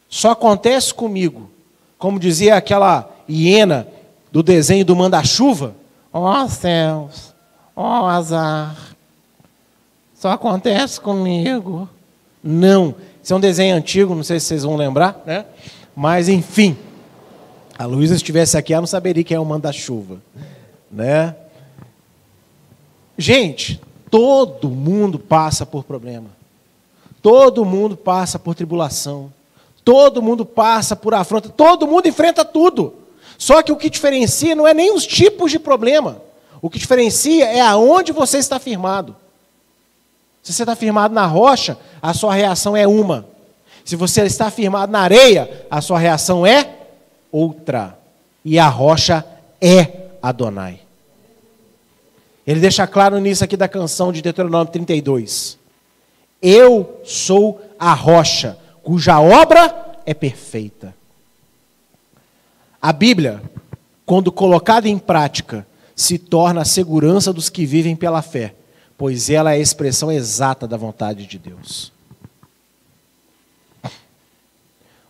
[0.08, 1.50] Só acontece comigo.
[1.98, 3.88] Como dizia aquela hiena
[4.30, 5.74] do desenho do manda-chuva.
[6.12, 7.34] Ó oh, céus,
[7.74, 8.94] ó oh, azar.
[10.14, 11.88] Só acontece comigo.
[12.40, 12.94] Não.
[13.20, 15.46] Isso é um desenho antigo, não sei se vocês vão lembrar, né?
[15.96, 16.76] Mas enfim.
[17.76, 20.20] A Luísa estivesse aqui, ela não saberia quem é o manda-chuva,
[20.90, 21.34] né?
[23.18, 26.30] Gente, todo mundo passa por problema.
[27.20, 29.32] Todo mundo passa por tribulação.
[29.84, 32.94] Todo mundo passa por afronta, todo mundo enfrenta tudo.
[33.36, 36.22] Só que o que diferencia não é nem os tipos de problema.
[36.62, 39.14] O que diferencia é aonde você está firmado.
[40.42, 43.26] Se você está firmado na rocha, a sua reação é uma.
[43.84, 46.83] Se você está firmado na areia, a sua reação é
[47.34, 47.98] outra.
[48.44, 49.26] E a rocha
[49.60, 50.80] é Adonai.
[52.46, 55.58] Ele deixa claro nisso aqui da canção de Deuteronômio 32.
[56.40, 60.94] Eu sou a rocha cuja obra é perfeita.
[62.80, 63.42] A Bíblia,
[64.04, 65.66] quando colocada em prática,
[65.96, 68.54] se torna a segurança dos que vivem pela fé,
[68.96, 71.90] pois ela é a expressão exata da vontade de Deus.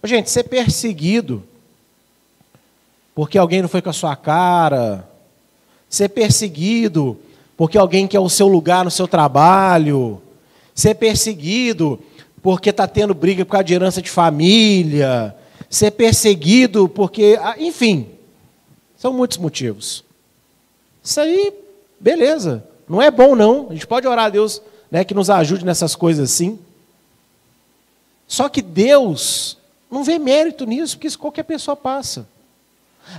[0.04, 1.42] Gente, ser perseguido
[3.14, 5.08] porque alguém não foi com a sua cara,
[5.88, 7.18] ser perseguido
[7.56, 10.20] porque alguém quer o seu lugar no seu trabalho,
[10.74, 12.00] ser perseguido
[12.42, 15.34] porque está tendo briga por causa de herança de família,
[15.70, 17.38] ser perseguido porque.
[17.40, 18.08] Ah, enfim,
[18.98, 20.04] são muitos motivos.
[21.02, 21.52] Isso aí,
[21.98, 22.64] beleza.
[22.88, 23.68] Não é bom, não.
[23.70, 26.58] A gente pode orar a Deus né, que nos ajude nessas coisas assim.
[28.26, 29.56] Só que Deus
[29.90, 32.26] não vê mérito nisso, porque isso qualquer pessoa passa.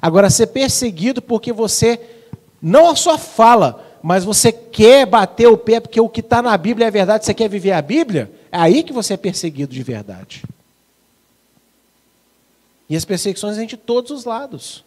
[0.02, 2.00] Agora, ser perseguido porque você
[2.62, 6.88] não só fala, mas você quer bater o pé porque o que está na Bíblia
[6.88, 10.44] é verdade, você quer viver a Bíblia, é aí que você é perseguido de verdade.
[12.90, 14.84] E as perseguições vêm de todos os lados.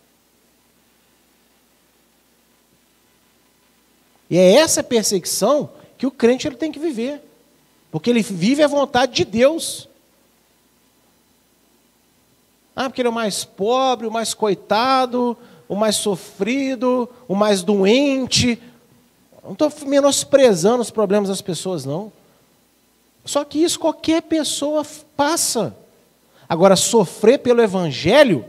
[4.31, 7.21] E é essa perseguição que o crente ele tem que viver.
[7.91, 9.89] Porque ele vive a vontade de Deus.
[12.81, 15.37] Ah, porque ele é o mais pobre, o mais coitado,
[15.69, 18.57] o mais sofrido, o mais doente.
[19.43, 22.13] Não estou menosprezando os problemas das pessoas, não.
[23.25, 24.87] Só que isso qualquer pessoa
[25.17, 25.77] passa.
[26.49, 28.45] Agora, sofrer pelo Evangelho,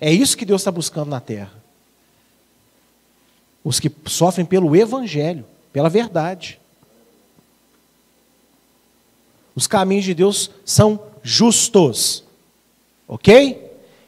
[0.00, 1.52] é isso que Deus está buscando na terra.
[3.62, 6.58] Os que sofrem pelo Evangelho, pela verdade.
[9.54, 12.24] Os caminhos de Deus são justos.
[13.06, 13.65] Ok?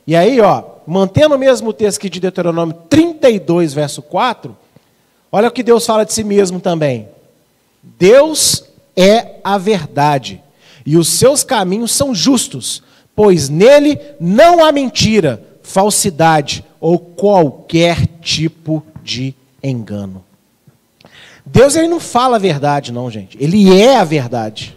[0.09, 4.57] E aí, ó, mantendo o mesmo texto que de Deuteronômio 32, verso 4,
[5.31, 7.11] olha o que Deus fala de si mesmo também.
[7.83, 8.65] Deus
[8.97, 10.43] é a verdade,
[10.87, 12.83] e os seus caminhos são justos,
[13.15, 20.25] pois nele não há mentira, falsidade ou qualquer tipo de engano.
[21.45, 23.37] Deus ele não fala a verdade, não, gente.
[23.39, 24.75] Ele é a verdade.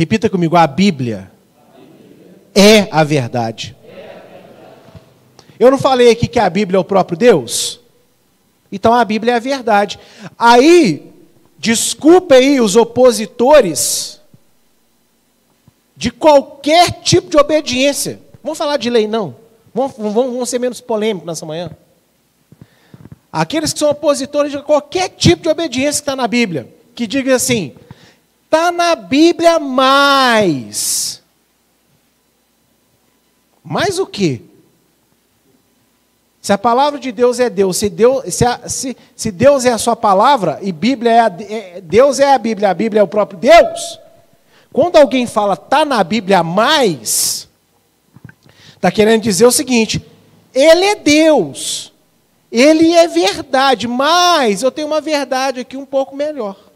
[0.00, 1.30] Repita comigo: a Bíblia
[2.54, 3.76] é a verdade.
[5.58, 7.80] Eu não falei aqui que a Bíblia é o próprio Deus?
[8.72, 10.00] Então a Bíblia é a verdade.
[10.38, 11.12] Aí,
[11.58, 14.22] desculpe aí os opositores
[15.94, 18.22] de qualquer tipo de obediência.
[18.42, 19.36] Vamos falar de lei, não.
[19.74, 21.72] Vamos, vamos, vamos ser menos polêmicos nessa manhã.
[23.30, 27.34] Aqueles que são opositores de qualquer tipo de obediência que está na Bíblia, que diga
[27.34, 27.74] assim,
[28.50, 31.22] está na Bíblia mais.
[33.62, 34.42] Mais o quê?
[36.42, 39.70] Se a palavra de Deus é Deus, se Deus, se, a, se, se Deus é
[39.70, 43.04] a sua palavra e Bíblia é, a, é, Deus é a Bíblia, a Bíblia é
[43.04, 44.00] o próprio Deus,
[44.72, 47.48] quando alguém fala está na Bíblia mais,
[48.74, 50.04] está querendo dizer o seguinte:
[50.52, 51.92] Ele é Deus,
[52.50, 56.69] Ele é verdade, mas eu tenho uma verdade aqui um pouco melhor.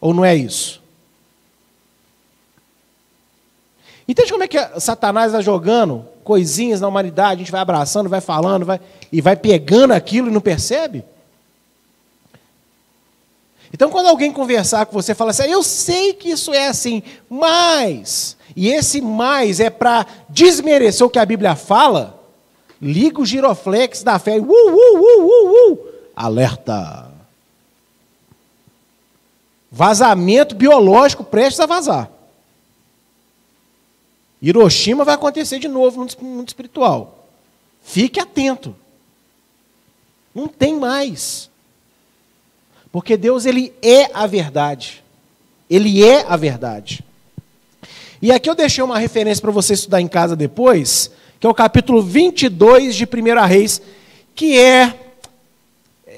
[0.00, 0.80] Ou não é isso?
[4.08, 8.20] Entende como é que Satanás está jogando coisinhas na humanidade, a gente vai abraçando, vai
[8.20, 8.80] falando, vai,
[9.12, 11.04] e vai pegando aquilo e não percebe?
[13.72, 18.36] Então, quando alguém conversar com você, fala assim, eu sei que isso é assim, mas,
[18.56, 22.18] e esse mais é para desmerecer o que a Bíblia fala,
[22.82, 25.78] liga o giroflex da fé, uh, uh, uh, uh, uh,
[26.16, 27.09] alerta.
[29.70, 32.10] Vazamento biológico prestes a vazar.
[34.42, 37.28] Hiroshima vai acontecer de novo no mundo espiritual.
[37.82, 38.74] Fique atento.
[40.34, 41.50] Não tem mais.
[42.90, 45.04] Porque Deus ele é a verdade.
[45.68, 47.04] Ele é a verdade.
[48.20, 51.54] E aqui eu deixei uma referência para você estudar em casa depois, que é o
[51.54, 53.80] capítulo 22 de 1 Reis,
[54.34, 55.09] que é,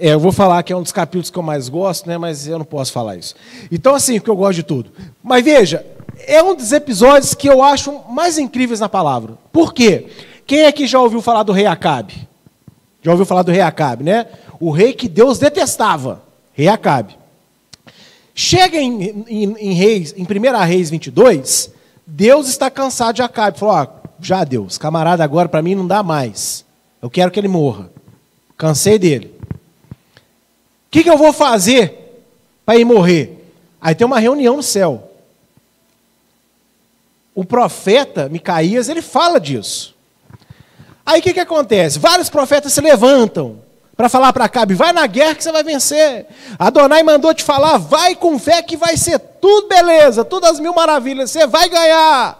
[0.02, 2.48] é, eu vou falar que é um dos capítulos que eu mais gosto, né, mas
[2.48, 3.36] eu não posso falar isso.
[3.70, 4.90] Então assim, porque eu gosto de tudo.
[5.22, 5.86] Mas veja,
[6.26, 9.38] é um dos episódios que eu acho mais incríveis na palavra.
[9.52, 10.08] Por quê?
[10.44, 12.28] Quem aqui já ouviu falar do rei Acabe?
[13.00, 14.26] Já ouviu falar do rei Acabe, né?
[14.58, 16.20] O rei que Deus detestava,
[16.52, 17.16] rei Acabe.
[18.34, 21.70] Chega em, em, em, Reis, em 1 Reis 22,
[22.04, 23.56] Deus está cansado de Acabe.
[23.56, 23.86] Falou: ó,
[24.20, 26.64] já Deus, camarada agora para mim não dá mais.
[27.00, 27.88] Eu quero que ele morra.
[28.56, 29.32] Cansei dele.
[30.92, 32.22] Que, que eu vou fazer
[32.64, 33.44] para ele morrer?
[33.80, 35.08] Aí tem uma reunião no céu
[37.34, 39.94] o profeta Micaías, ele fala disso.
[41.04, 41.98] Aí o que, que acontece?
[41.98, 43.60] Vários profetas se levantam
[43.96, 46.26] para falar para Acabe, vai na guerra que você vai vencer.
[46.58, 50.74] Adonai mandou te falar, vai com fé que vai ser tudo beleza, todas as mil
[50.74, 52.38] maravilhas, você vai ganhar.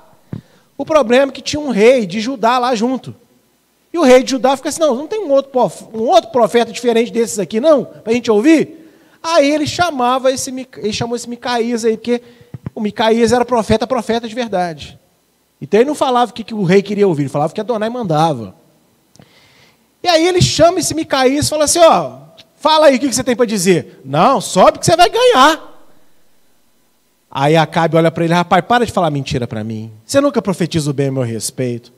[0.77, 3.15] O problema é que tinha um rei de Judá lá junto.
[3.93, 5.51] E o rei de Judá fica assim, não, não tem um outro,
[5.93, 8.89] um outro profeta diferente desses aqui, não, para a gente ouvir?
[9.23, 12.23] Aí ele chamava esse, ele chamou esse Micaías aí, porque
[12.75, 14.99] o Micaías era profeta, profeta de verdade.
[15.61, 17.91] Então ele não falava o que, o rei queria ouvir, ele falava o que Adonai
[17.91, 18.55] mandava.
[20.03, 22.19] E aí ele chama esse Micaías e fala assim: ó,
[22.57, 24.01] fala aí o que você tem para dizer.
[24.05, 25.71] Não, sobe que você vai ganhar.
[27.31, 29.93] Aí Acabe olha para ele, rapaz, para de falar mentira para mim.
[30.05, 31.93] Você nunca profetiza o bem a meu respeito.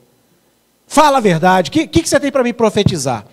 [0.87, 1.69] Fala a verdade.
[1.69, 3.25] O que, que, que você tem para me profetizar?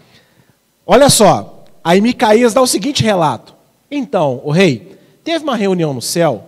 [0.87, 3.55] Olha só, aí Micaías dá o seguinte relato.
[3.91, 6.47] Então, o rei, teve uma reunião no céu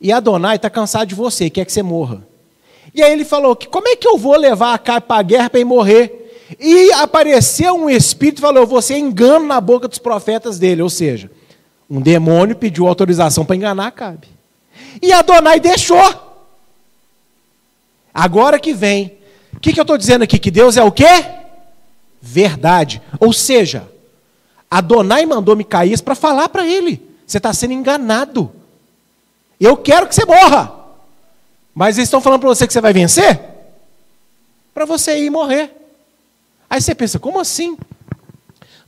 [0.00, 2.26] e Adonai está cansado de você, quer que você morra.
[2.94, 5.22] E aí ele falou que como é que eu vou levar a Cabe para a
[5.22, 6.24] guerra para ele morrer?
[6.60, 10.82] E apareceu um espírito e falou: você engano na boca dos profetas dele.
[10.82, 11.30] Ou seja,
[11.88, 14.28] um demônio pediu autorização para enganar Acabe.
[15.00, 16.04] E Adonai deixou.
[18.12, 19.18] Agora que vem.
[19.56, 20.38] O que, que eu estou dizendo aqui?
[20.38, 21.24] Que Deus é o quê?
[22.20, 23.00] Verdade.
[23.18, 23.88] Ou seja,
[24.70, 28.52] Adonai mandou Micaías para falar para ele: você está sendo enganado.
[29.60, 30.72] Eu quero que você morra.
[31.74, 33.40] Mas eles estão falando para você que você vai vencer?
[34.72, 35.72] Para você ir morrer.
[36.68, 37.76] Aí você pensa, como assim?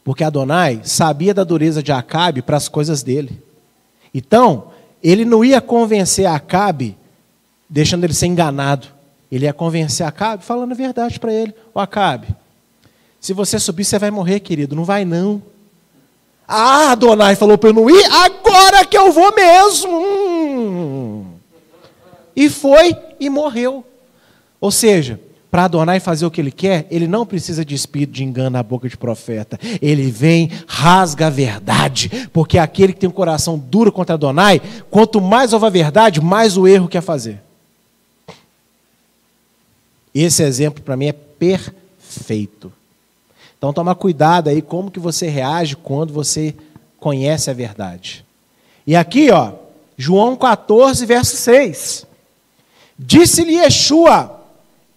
[0.04, 3.42] Porque Adonai sabia da dureza de Acabe para as coisas dele.
[4.14, 4.68] Então,
[5.02, 6.96] ele não ia convencer Acabe
[7.68, 8.88] deixando ele ser enganado.
[9.30, 11.54] Ele ia convencer Acabe falando a verdade para ele.
[11.74, 12.28] Ô Acabe,
[13.20, 14.76] se você subir, você vai morrer, querido.
[14.76, 15.42] Não vai não.
[16.46, 21.26] Ah, Adonai falou para eu não ir, agora que eu vou mesmo.
[22.36, 23.84] E foi e morreu.
[24.60, 25.18] Ou seja,
[25.50, 28.62] para Adonai fazer o que ele quer, ele não precisa de espírito de engano na
[28.62, 29.58] boca de profeta.
[29.82, 35.20] Ele vem, rasga a verdade, porque aquele que tem um coração duro contra Adonai, quanto
[35.20, 37.45] mais ouve a verdade, mais o erro quer fazer.
[40.22, 42.72] Esse exemplo para mim é perfeito.
[43.58, 46.54] Então toma cuidado aí como que você reage quando você
[46.98, 48.24] conhece a verdade.
[48.86, 49.52] E aqui, ó,
[49.96, 52.06] João 14, verso 6.
[52.98, 54.40] Disse-lhe Yeshua: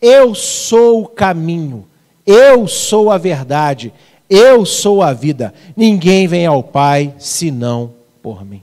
[0.02, 1.86] Eu sou o caminho,
[2.26, 3.92] eu sou a verdade,
[4.30, 5.54] eu sou a vida.
[5.76, 8.62] Ninguém vem ao Pai senão por mim.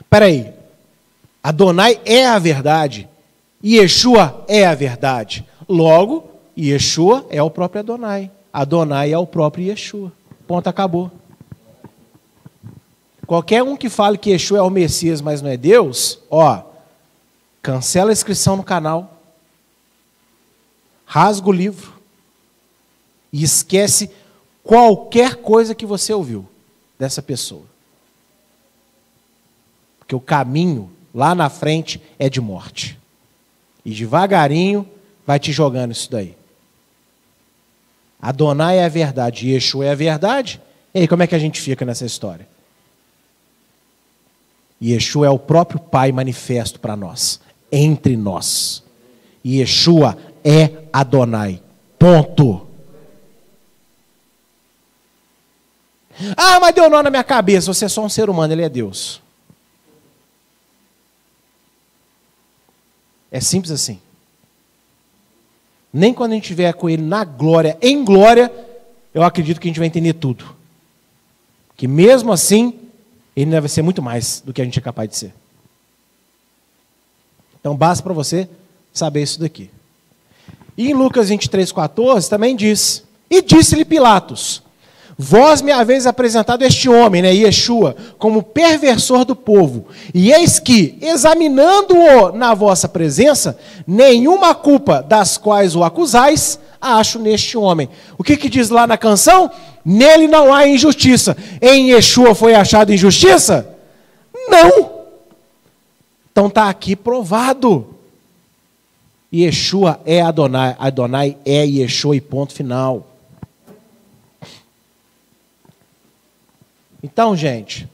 [0.00, 0.52] Espera aí.
[1.42, 3.08] Adonai é a verdade.
[3.64, 5.46] Yeshua é a verdade.
[5.68, 8.30] Logo, Yeshua é o próprio Adonai.
[8.52, 10.12] Adonai é o próprio Yeshua.
[10.46, 11.10] Ponto, acabou.
[13.26, 16.62] Qualquer um que fale que Yeshua é o Messias, mas não é Deus, ó,
[17.62, 19.16] cancela a inscrição no canal,
[21.06, 21.94] rasga o livro
[23.32, 24.10] e esquece
[24.62, 26.46] qualquer coisa que você ouviu
[26.98, 27.64] dessa pessoa.
[29.98, 32.98] Porque o caminho lá na frente é de morte.
[33.84, 34.88] E devagarinho
[35.26, 36.34] vai te jogando isso daí.
[38.20, 40.60] Adonai é a verdade, Yeshua é a verdade.
[40.94, 42.46] E aí, como é que a gente fica nessa história?
[44.80, 48.82] Yeshua é o próprio Pai manifesto para nós, entre nós.
[49.44, 51.62] Yeshua é Adonai.
[51.98, 52.66] Ponto.
[56.36, 57.72] Ah, mas deu nó na minha cabeça.
[57.72, 59.21] Você é só um ser humano, ele é Deus.
[63.32, 63.98] É simples assim.
[65.90, 68.52] Nem quando a gente estiver com Ele na glória, em glória,
[69.14, 70.54] eu acredito que a gente vai entender tudo.
[71.74, 72.78] Que mesmo assim,
[73.34, 75.34] Ele deve ser muito mais do que a gente é capaz de ser.
[77.58, 78.48] Então basta para você
[78.92, 79.70] saber isso daqui.
[80.76, 84.62] E em Lucas 23, 14 também diz: E disse-lhe Pilatos:
[85.18, 89.86] Vós me haveis apresentado este homem, né, Yeshua, como perversor do povo.
[90.14, 97.56] E eis que, examinando-o na vossa presença, nenhuma culpa das quais o acusais, acho neste
[97.56, 97.88] homem.
[98.16, 99.50] O que, que diz lá na canção?
[99.84, 101.36] Nele não há injustiça.
[101.60, 103.68] Em Yeshua foi achado injustiça?
[104.48, 104.90] Não.
[106.30, 107.86] Então está aqui provado.
[109.32, 113.11] Yeshua é Adonai, Adonai é Yeshua e ponto final.
[117.02, 117.88] Então, gente,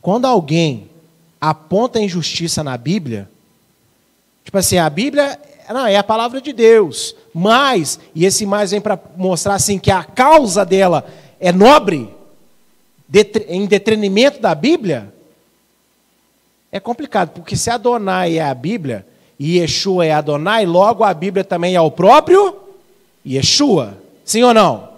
[0.00, 0.90] quando alguém
[1.40, 3.28] aponta injustiça na Bíblia,
[4.44, 5.38] tipo assim, a Bíblia
[5.68, 9.90] não, é a palavra de Deus, mas, e esse mais vem para mostrar assim que
[9.90, 11.06] a causa dela
[11.38, 12.08] é nobre,
[13.48, 15.12] em detrimento da Bíblia,
[16.70, 19.06] é complicado, porque se Adonai é a Bíblia
[19.38, 22.56] e Yeshua é Adonai, logo a Bíblia também é o próprio
[23.26, 23.96] Yeshua.
[24.24, 24.88] Sim ou não?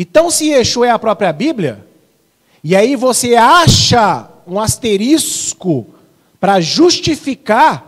[0.00, 1.84] Então, se Yeshua é a própria Bíblia,
[2.62, 5.88] e aí você acha um asterisco
[6.38, 7.84] para justificar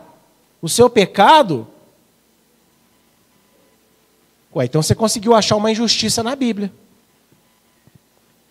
[0.61, 1.69] o seu pecado,
[4.53, 6.73] ué, então você conseguiu achar uma injustiça na Bíblia.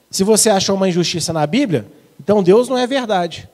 [0.10, 1.86] Se você achou uma injustiça na Bíblia,
[2.18, 3.50] então Deus não é verdade.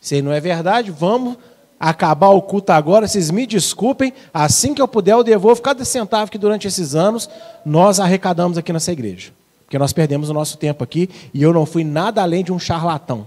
[0.00, 1.36] Se ele não é verdade, vamos
[1.82, 6.30] acabar o culto agora, vocês me desculpem, assim que eu puder eu devolvo cada centavo
[6.30, 7.28] que durante esses anos
[7.66, 9.32] nós arrecadamos aqui nessa igreja.
[9.64, 12.58] Porque nós perdemos o nosso tempo aqui e eu não fui nada além de um
[12.58, 13.26] charlatão.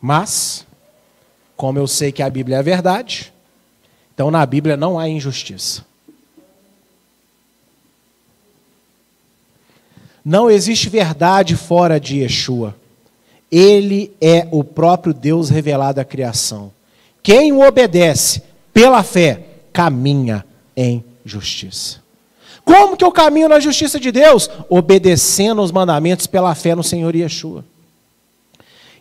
[0.00, 0.66] Mas,
[1.54, 3.30] como eu sei que a Bíblia é a verdade,
[4.14, 5.84] então na Bíblia não há injustiça.
[10.28, 12.74] Não existe verdade fora de Yeshua.
[13.48, 16.72] Ele é o próprio Deus revelado à criação.
[17.22, 18.42] Quem o obedece
[18.74, 20.44] pela fé caminha
[20.76, 22.00] em justiça.
[22.64, 24.50] Como que eu caminho na justiça de Deus?
[24.68, 27.64] Obedecendo os mandamentos pela fé no Senhor Yeshua.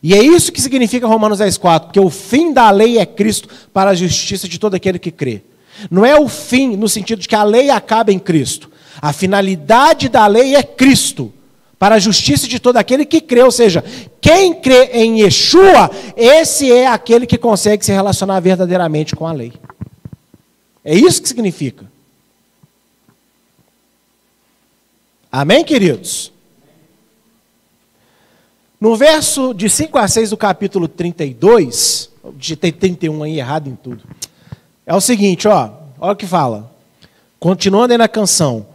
[0.04, 3.90] E é isso que significa Romanos 10,4, porque o fim da lei é Cristo para
[3.90, 5.42] a justiça de todo aquele que crê.
[5.90, 8.70] Não é o fim no sentido de que a lei acaba em Cristo,
[9.02, 11.34] a finalidade da lei é Cristo,
[11.78, 13.44] para a justiça de todo aquele que crê.
[13.44, 13.84] Ou seja,
[14.22, 19.54] quem crê em Yeshua, esse é aquele que consegue se relacionar verdadeiramente com a lei.
[20.84, 21.86] É isso que significa.
[25.32, 26.32] Amém, queridos?
[28.80, 34.04] No verso de 5 a 6 do capítulo 32, digitei 31 aí errado em tudo.
[34.86, 36.72] É o seguinte, ó, olha o que fala.
[37.40, 38.66] Continuando aí na canção.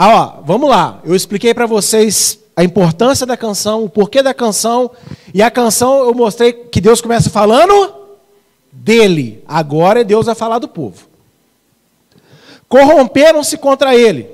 [0.00, 1.00] Ah, ó, vamos lá.
[1.02, 4.92] Eu expliquei para vocês a importância da canção, o porquê da canção,
[5.34, 7.92] e a canção eu mostrei que Deus começa falando
[8.70, 11.08] dele, agora Deus vai falar do povo.
[12.68, 14.30] Corromperam-se contra ele,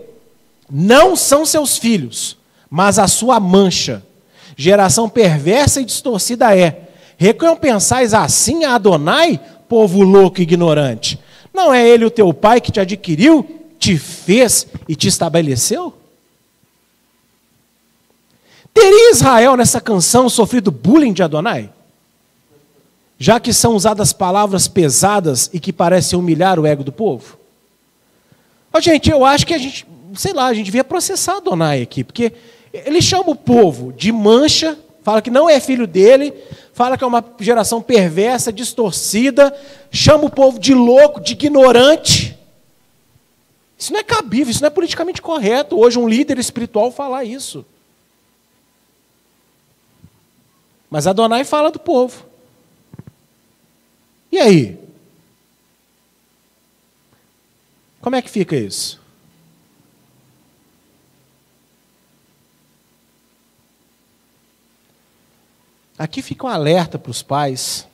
[0.71, 2.37] não são seus filhos,
[2.69, 4.03] mas a sua mancha.
[4.59, 6.91] Geração perversa e distorcida é.
[7.17, 11.19] Recompensais assim a Adonai, povo louco e ignorante.
[11.55, 15.93] Não é ele o teu pai que te adquiriu, te fez e te estabeleceu?
[18.73, 21.71] Teria Israel nessa canção sofrido bullying de Adonai?
[23.19, 27.39] Já que são usadas palavras pesadas e que parecem humilhar o ego do povo?
[28.73, 32.03] Oh, gente, eu acho que a gente, sei lá, a gente devia processar Adonai aqui,
[32.03, 32.33] porque
[32.73, 36.33] ele chama o povo de mancha, fala que não é filho dele,
[36.73, 39.55] fala que é uma geração perversa, distorcida,
[39.93, 42.37] chama o povo de louco, de ignorante.
[43.85, 45.79] Isso não é cabível, isso não é politicamente correto.
[45.79, 47.67] Hoje, um líder espiritual falar isso.
[50.89, 52.25] Mas Adonai fala do povo.
[54.33, 54.79] E aí?
[58.01, 58.99] Como é que fica isso?
[65.99, 67.87] Aqui fica um alerta para os pais.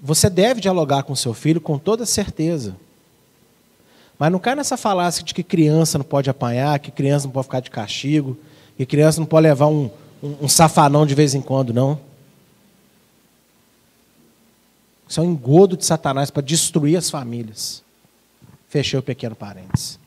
[0.00, 2.76] Você deve dialogar com seu filho com toda certeza.
[4.18, 7.46] Mas não cai nessa falácia de que criança não pode apanhar, que criança não pode
[7.46, 8.36] ficar de castigo,
[8.76, 9.90] que criança não pode levar um,
[10.22, 12.00] um, um safanão de vez em quando, não.
[15.08, 17.82] Isso é um engodo de Satanás para destruir as famílias.
[18.68, 19.98] Fechei o pequeno parênteses.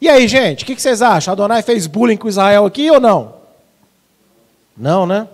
[0.00, 1.32] E aí, gente, o que, vocês acham?
[1.32, 3.34] Adonai fez bullying com Israel aqui ou não?
[4.76, 5.28] Não, né?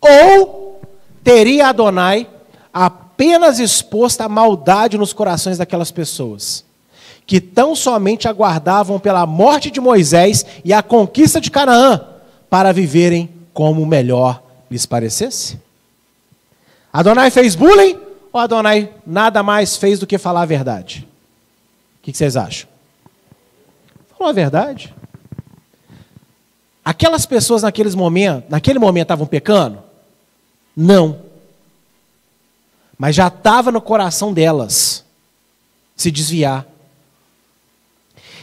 [0.00, 0.82] Ou
[1.22, 2.28] teria Adonai
[3.12, 6.64] apenas exposto a maldade nos corações daquelas pessoas,
[7.26, 12.00] que tão somente aguardavam pela morte de Moisés e a conquista de Canaã,
[12.48, 15.58] para viverem como melhor lhes parecesse?
[16.90, 17.98] Adonai fez bullying
[18.32, 21.06] ou Adonai nada mais fez do que falar a verdade?
[22.00, 22.68] O que vocês acham?
[24.16, 24.92] Falou a verdade.
[26.84, 29.78] Aquelas pessoas naqueles momentos, naquele momento estavam pecando?
[30.76, 31.31] Não.
[33.02, 35.04] Mas já estava no coração delas
[35.96, 36.64] se desviar.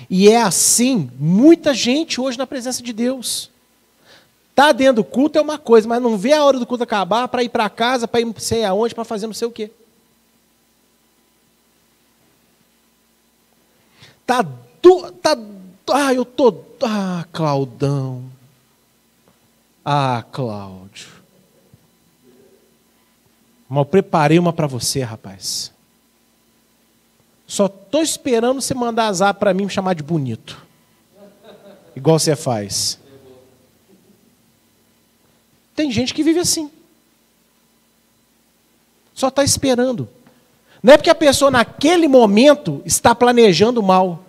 [0.10, 3.50] E é assim muita gente hoje na presença de Deus.
[4.54, 7.30] Tá dentro do culto é uma coisa, mas não vê a hora do culto acabar
[7.30, 9.72] para ir para casa, para ir não sei aonde, para fazer não sei o quê.
[14.26, 15.38] Tá do, tá
[15.90, 16.54] ah, eu tô.
[16.84, 18.26] Ah, Claudão.
[19.86, 21.19] Ah, Cláudio.
[23.70, 25.72] Mas eu preparei uma para você, rapaz.
[27.46, 30.66] Só tô esperando você mandar azar para mim me chamar de bonito.
[31.96, 33.00] Igual você faz.
[35.76, 36.72] Tem gente que vive assim.
[39.14, 40.10] Só está esperando.
[40.82, 44.24] Não é porque a pessoa naquele momento está planejando mal.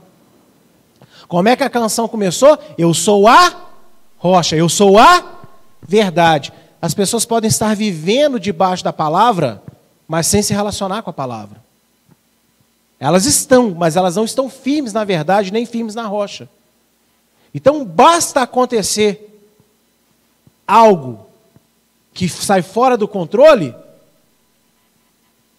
[1.29, 2.59] Como é que a canção começou?
[2.77, 3.69] Eu sou a
[4.19, 5.41] rocha, eu sou a
[5.81, 6.53] verdade.
[6.81, 9.63] As pessoas podem estar vivendo debaixo da palavra,
[10.09, 11.63] mas sem se relacionar com a palavra.
[12.99, 16.49] Elas estão, mas elas não estão firmes na verdade, nem firmes na rocha.
[17.55, 19.27] Então basta acontecer
[20.67, 21.27] algo
[22.13, 23.75] que sai fora do controle,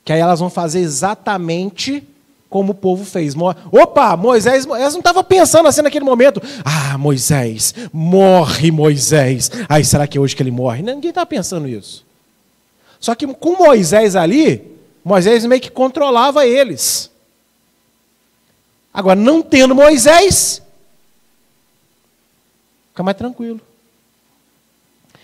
[0.05, 2.07] que aí elas vão fazer exatamente
[2.51, 3.33] como o povo fez.
[3.71, 6.41] Opa, Moisés, elas não estavam pensando assim naquele momento.
[6.65, 9.49] Ah, Moisés, morre Moisés.
[9.69, 10.83] Ai, será que é hoje que ele morre?
[10.83, 12.05] Ninguém está pensando isso.
[12.99, 14.69] Só que com Moisés ali,
[15.01, 17.09] Moisés meio que controlava eles.
[18.93, 20.61] Agora, não tendo Moisés,
[22.89, 23.61] fica mais tranquilo.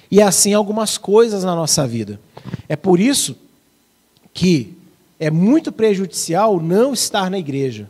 [0.09, 2.21] E é assim algumas coisas na nossa vida.
[2.69, 3.35] É por isso
[4.33, 4.76] que
[5.19, 7.89] é muito prejudicial não estar na igreja.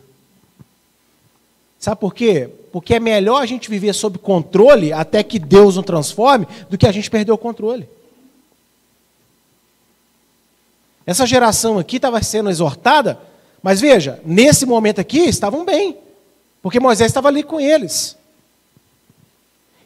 [1.78, 2.48] Sabe por quê?
[2.72, 6.86] Porque é melhor a gente viver sob controle até que Deus nos transforme do que
[6.86, 7.88] a gente perder o controle.
[11.06, 13.18] Essa geração aqui estava sendo exortada,
[13.62, 15.96] mas veja, nesse momento aqui estavam bem,
[16.62, 18.16] porque Moisés estava ali com eles.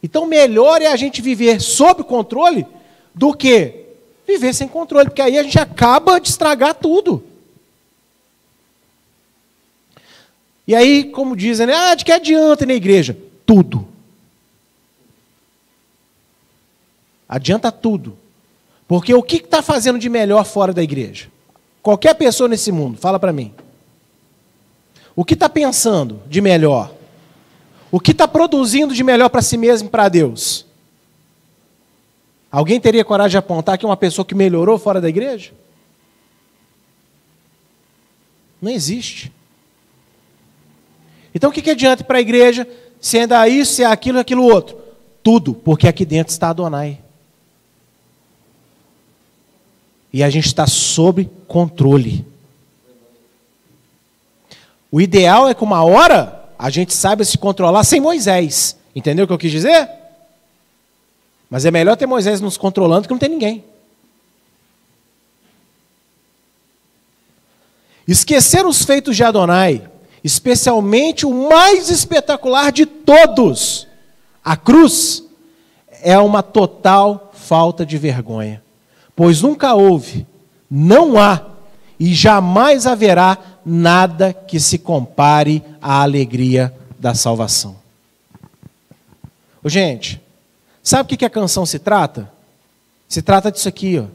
[0.03, 2.67] Então, melhor é a gente viver sob controle
[3.15, 3.85] do que
[4.27, 7.23] viver sem controle, porque aí a gente acaba de estragar tudo.
[10.67, 11.75] E aí, como dizem, né?
[11.75, 13.17] ah, de que adianta ir na igreja?
[13.45, 13.89] Tudo.
[17.29, 18.17] Adianta tudo.
[18.87, 21.29] Porque o que está fazendo de melhor fora da igreja?
[21.83, 23.53] Qualquer pessoa nesse mundo, fala para mim.
[25.17, 26.93] O que está pensando de melhor?
[27.91, 30.65] O que está produzindo de melhor para si mesmo e para Deus?
[32.51, 35.53] Alguém teria coragem de apontar que uma pessoa que melhorou fora da igreja?
[38.61, 39.33] Não existe.
[41.35, 42.67] Então o que, que adianta para a igreja
[43.01, 44.77] se ainda isso, se é aquilo, aquilo outro?
[45.23, 47.01] Tudo, porque aqui dentro está Adonai.
[50.13, 52.25] E a gente está sob controle.
[54.91, 58.77] O ideal é que uma hora a gente saiba se controlar sem Moisés.
[58.95, 59.89] Entendeu o que eu quis dizer?
[61.49, 63.65] Mas é melhor ter Moisés nos controlando que não ter ninguém.
[68.07, 69.91] Esquecer os feitos de Adonai,
[70.23, 73.87] especialmente o mais espetacular de todos,
[74.45, 75.25] a cruz,
[76.03, 78.63] é uma total falta de vergonha.
[79.15, 80.27] Pois nunca houve,
[80.71, 81.43] não há
[81.99, 87.77] e jamais haverá nada que se compare à alegria da salvação.
[89.63, 90.21] Ô, gente,
[90.83, 92.31] Sabe o que a canção se trata?
[93.09, 94.07] Se trata disso aqui, ó.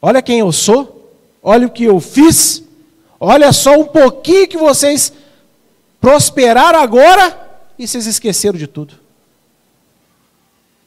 [0.00, 2.62] Olha quem eu sou, olha o que eu fiz,
[3.20, 5.12] olha só um pouquinho que vocês
[6.00, 7.48] prosperaram agora
[7.78, 8.94] e vocês esqueceram de tudo.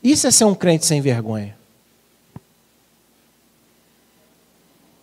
[0.03, 1.55] Isso é ser um crente sem vergonha.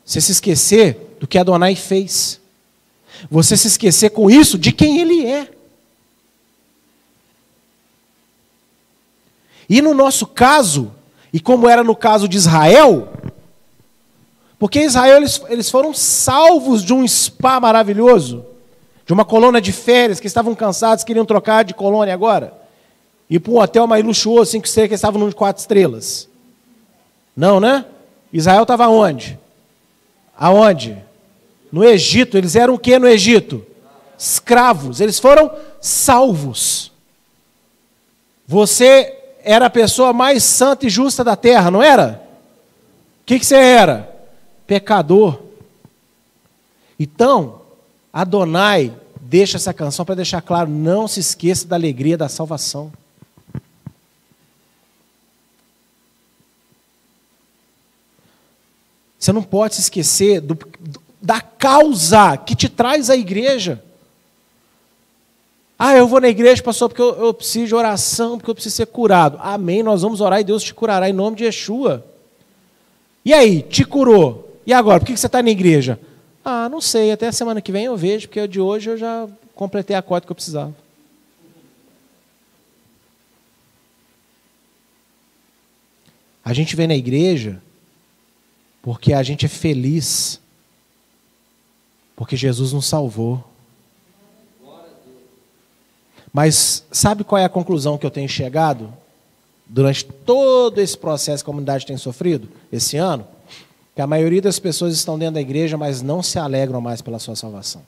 [0.04, 2.40] Você se esquecer do que Adonai fez.
[3.30, 5.50] Você se esquecer com isso de quem ele é.
[9.68, 10.90] E no nosso caso,
[11.30, 13.12] e como era no caso de Israel,
[14.58, 18.44] porque Israel eles, eles foram salvos de um spa maravilhoso,
[19.06, 22.52] de uma colônia de férias, que estavam cansados, queriam trocar de colônia agora,
[23.30, 26.28] e para um hotel mais luxuoso, cinco estrelas, que estavam num de quatro estrelas.
[27.36, 27.84] Não, né?
[28.32, 29.38] Israel estava onde?
[30.36, 30.96] Aonde?
[31.70, 32.36] No Egito.
[32.36, 33.64] Eles eram o que no Egito?
[34.18, 35.00] Escravos.
[35.00, 35.50] Eles foram
[35.80, 36.90] salvos.
[38.46, 42.22] Você era a pessoa mais santa e justa da terra, não era?
[43.22, 44.17] O que, que você era?
[44.68, 45.40] Pecador.
[47.00, 47.62] Então,
[48.12, 52.92] Adonai deixa essa canção para deixar claro: não se esqueça da alegria da salvação.
[59.18, 60.56] Você não pode se esquecer do,
[61.20, 63.82] da causa que te traz à igreja.
[65.78, 68.76] Ah, eu vou na igreja, pastor, porque eu, eu, preciso de oração, porque eu preciso
[68.76, 69.38] ser curado.
[69.40, 72.04] Amém, nós vamos orar e Deus te curará em nome de Yeshua.
[73.24, 74.47] E aí, te curou.
[74.68, 75.98] E agora, por que você está na igreja?
[76.44, 79.26] Ah, não sei, até a semana que vem eu vejo, porque de hoje eu já
[79.54, 80.76] completei a cota que eu precisava.
[86.44, 87.62] A gente vem na igreja
[88.82, 90.38] porque a gente é feliz,
[92.14, 93.42] porque Jesus nos salvou.
[96.30, 98.92] Mas sabe qual é a conclusão que eu tenho chegado
[99.64, 103.37] durante todo esse processo que a comunidade tem sofrido esse ano?
[103.98, 107.18] Que a maioria das pessoas estão dentro da igreja, mas não se alegram mais pela
[107.18, 107.82] sua salvação.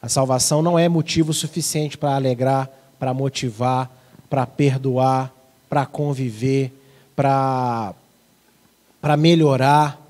[0.00, 3.90] A salvação não é motivo suficiente para alegrar, para motivar,
[4.30, 5.34] para perdoar,
[5.68, 6.72] para conviver,
[7.16, 7.96] para
[9.00, 10.00] para melhorar.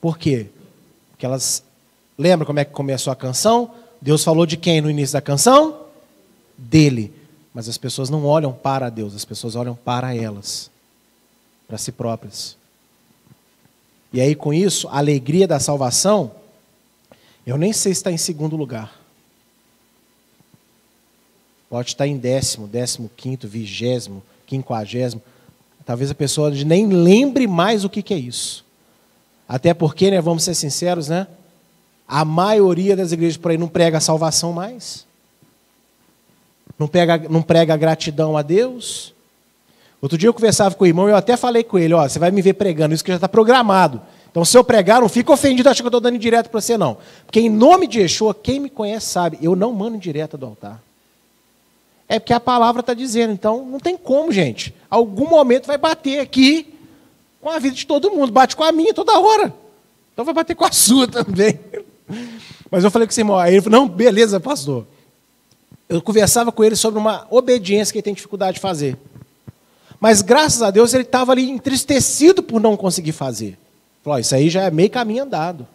[0.00, 0.46] Por quê?
[1.10, 1.64] Porque elas
[2.16, 3.72] Lembra como é que começou a canção?
[4.00, 5.80] Deus falou de quem no início da canção?
[6.56, 7.12] Dele.
[7.58, 10.70] Mas as pessoas não olham para Deus, as pessoas olham para elas,
[11.66, 12.56] para si próprias.
[14.12, 16.30] E aí, com isso, a alegria da salvação,
[17.44, 18.96] eu nem sei se está em segundo lugar.
[21.68, 25.20] Pode estar em décimo, décimo quinto, vigésimo, quinquagésimo.
[25.84, 28.64] Talvez a pessoa nem lembre mais o que, que é isso.
[29.48, 31.26] Até porque, né, vamos ser sinceros, né?
[32.06, 35.07] A maioria das igrejas por aí não prega a salvação mais.
[36.78, 39.12] Não, pega, não prega gratidão a Deus.
[40.00, 42.18] Outro dia eu conversava com o irmão e eu até falei com ele: ó, você
[42.18, 44.00] vai me ver pregando, isso que já está programado.
[44.30, 46.76] Então, se eu pregar, não fica ofendido, acha que eu estou dando direto para você,
[46.76, 46.98] não.
[47.24, 50.80] Porque em nome de Yeshua, quem me conhece sabe, eu não mando direto do altar.
[52.08, 53.32] É porque a palavra está dizendo.
[53.32, 54.74] Então, não tem como, gente.
[54.88, 56.72] Algum momento vai bater aqui
[57.40, 58.32] com a vida de todo mundo.
[58.32, 59.52] Bate com a minha toda hora.
[60.12, 61.58] Então vai bater com a sua também.
[62.70, 64.86] Mas eu falei com esse irmão, aí ele falou, não, beleza, pastor.
[65.88, 68.98] Eu conversava com ele sobre uma obediência que ele tem dificuldade de fazer.
[69.98, 73.58] Mas graças a Deus ele estava ali entristecido por não conseguir fazer.
[74.02, 75.66] Falou, isso aí já é meio caminho andado.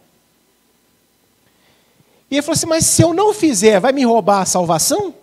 [2.30, 5.14] E ele falou assim, mas se eu não fizer, vai me roubar a salvação?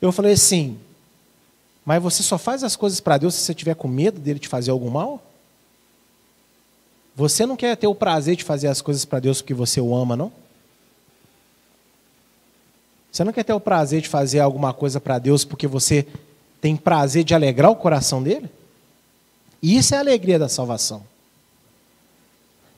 [0.00, 0.78] Eu falei assim,
[1.84, 4.48] mas você só faz as coisas para Deus se você tiver com medo dele te
[4.48, 5.22] fazer algum mal?
[7.14, 9.94] Você não quer ter o prazer de fazer as coisas para Deus porque você o
[9.94, 10.32] ama, não?
[13.14, 16.04] Você não quer ter o prazer de fazer alguma coisa para Deus porque você
[16.60, 18.50] tem prazer de alegrar o coração dele?
[19.62, 21.04] Isso é a alegria da salvação.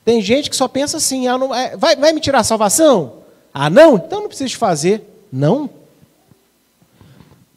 [0.05, 3.13] Tem gente que só pensa assim: ah, não, é, vai, vai me tirar a salvação?
[3.51, 3.95] Ah, não?
[3.95, 5.01] Então não precisa de fazer.
[5.33, 5.67] Não.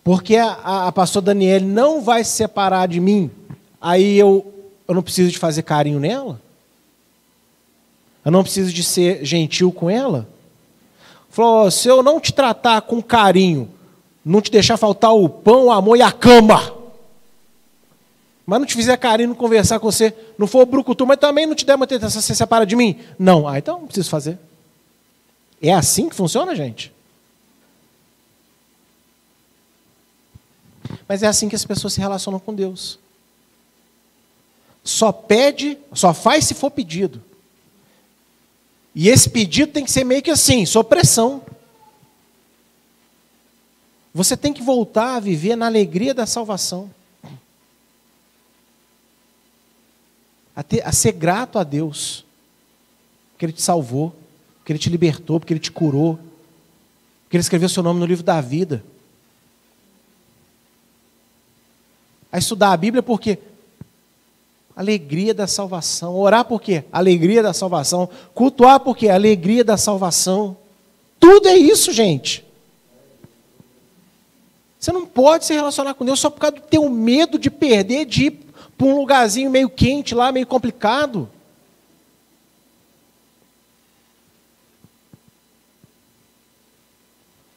[0.03, 3.31] Porque a, a, a pastora Daniele não vai se separar de mim,
[3.79, 4.55] aí eu,
[4.89, 6.41] eu não preciso de fazer carinho nela?
[8.25, 10.27] Eu não preciso de ser gentil com ela?
[11.31, 13.71] Falou: se eu não te tratar com carinho,
[14.25, 16.75] não te deixar faltar o pão, o amor e a cama,
[18.45, 21.55] mas não te fizer carinho, não conversar com você, não for brucutu, mas também não
[21.55, 22.99] te der uma tentação, você separa de mim?
[23.17, 23.47] Não.
[23.47, 24.39] Ah, então não preciso fazer.
[25.63, 26.93] É assim que funciona, gente?
[31.07, 32.99] Mas é assim que as pessoas se relacionam com Deus.
[34.83, 37.23] Só pede, só faz se for pedido.
[38.95, 41.43] E esse pedido tem que ser meio que assim, sob pressão.
[44.13, 46.91] Você tem que voltar a viver na alegria da salvação.
[50.55, 52.25] A, ter, a ser grato a Deus.
[53.33, 54.15] Porque Ele te salvou,
[54.59, 56.19] porque Ele te libertou, porque Ele te curou,
[57.25, 58.85] porque Ele escreveu seu nome no livro da vida.
[62.33, 63.39] A estudar a Bíblia porque
[64.81, 66.17] Alegria da salvação.
[66.17, 66.85] Orar por quê?
[66.91, 68.09] Alegria da salvação.
[68.33, 69.11] Cultuar por quê?
[69.11, 70.57] Alegria da salvação.
[71.19, 72.43] Tudo é isso, gente.
[74.79, 78.07] Você não pode se relacionar com Deus só por causa do teu medo de perder,
[78.07, 78.41] de ir
[78.79, 81.29] para um lugarzinho meio quente lá, meio complicado.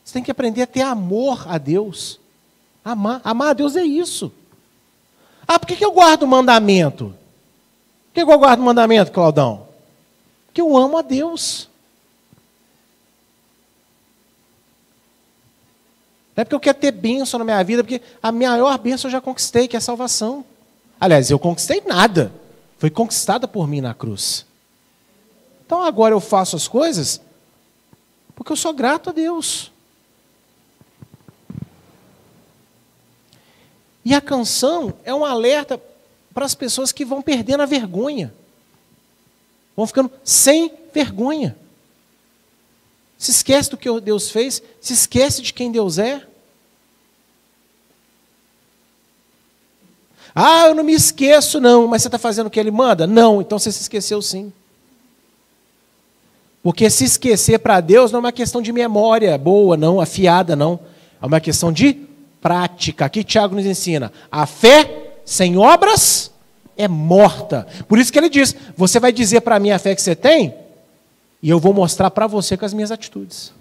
[0.03, 2.19] Você tem que aprender a ter amor a Deus.
[2.83, 4.29] Amar, amar a Deus é isso.
[5.47, 7.13] Ah, por que, eu guardo o mandamento?
[8.07, 9.67] Por que eu guardo o mandamento, Claudão?
[10.45, 11.69] Porque eu amo a Deus.
[16.35, 19.11] Não é porque eu quero ter bênção na minha vida, porque a maior bênção eu
[19.11, 20.45] já conquistei, que é a salvação.
[20.99, 22.31] Aliás, eu conquistei nada.
[22.77, 24.45] Foi conquistada por mim na cruz.
[25.65, 27.21] Então agora eu faço as coisas
[28.35, 29.71] porque eu sou grato a Deus.
[34.05, 35.81] E a canção é um alerta
[36.33, 38.33] para as pessoas que vão perdendo a vergonha.
[39.75, 41.55] Vão ficando sem vergonha.
[43.17, 46.27] Se esquece do que Deus fez, se esquece de quem Deus é.
[50.35, 53.05] Ah, eu não me esqueço, não, mas você está fazendo o que ele manda?
[53.05, 54.51] Não, então você se esqueceu sim.
[56.63, 60.79] Porque se esquecer para Deus não é uma questão de memória boa, não, afiada, não.
[61.21, 62.01] É uma questão de
[62.43, 63.05] prática.
[63.05, 66.29] Aqui Tiago nos ensina: a fé sem obras
[66.75, 67.65] é morta.
[67.87, 70.53] Por isso que ele diz: você vai dizer para mim a fé que você tem,
[71.41, 73.53] e eu vou mostrar para você com as minhas atitudes.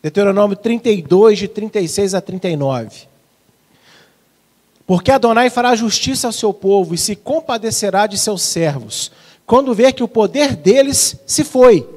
[0.00, 3.08] Deuteronômio 32, de 36 a 39.
[4.86, 9.10] Porque Adonai fará justiça ao seu povo e se compadecerá de seus servos,
[9.44, 11.95] quando ver que o poder deles se foi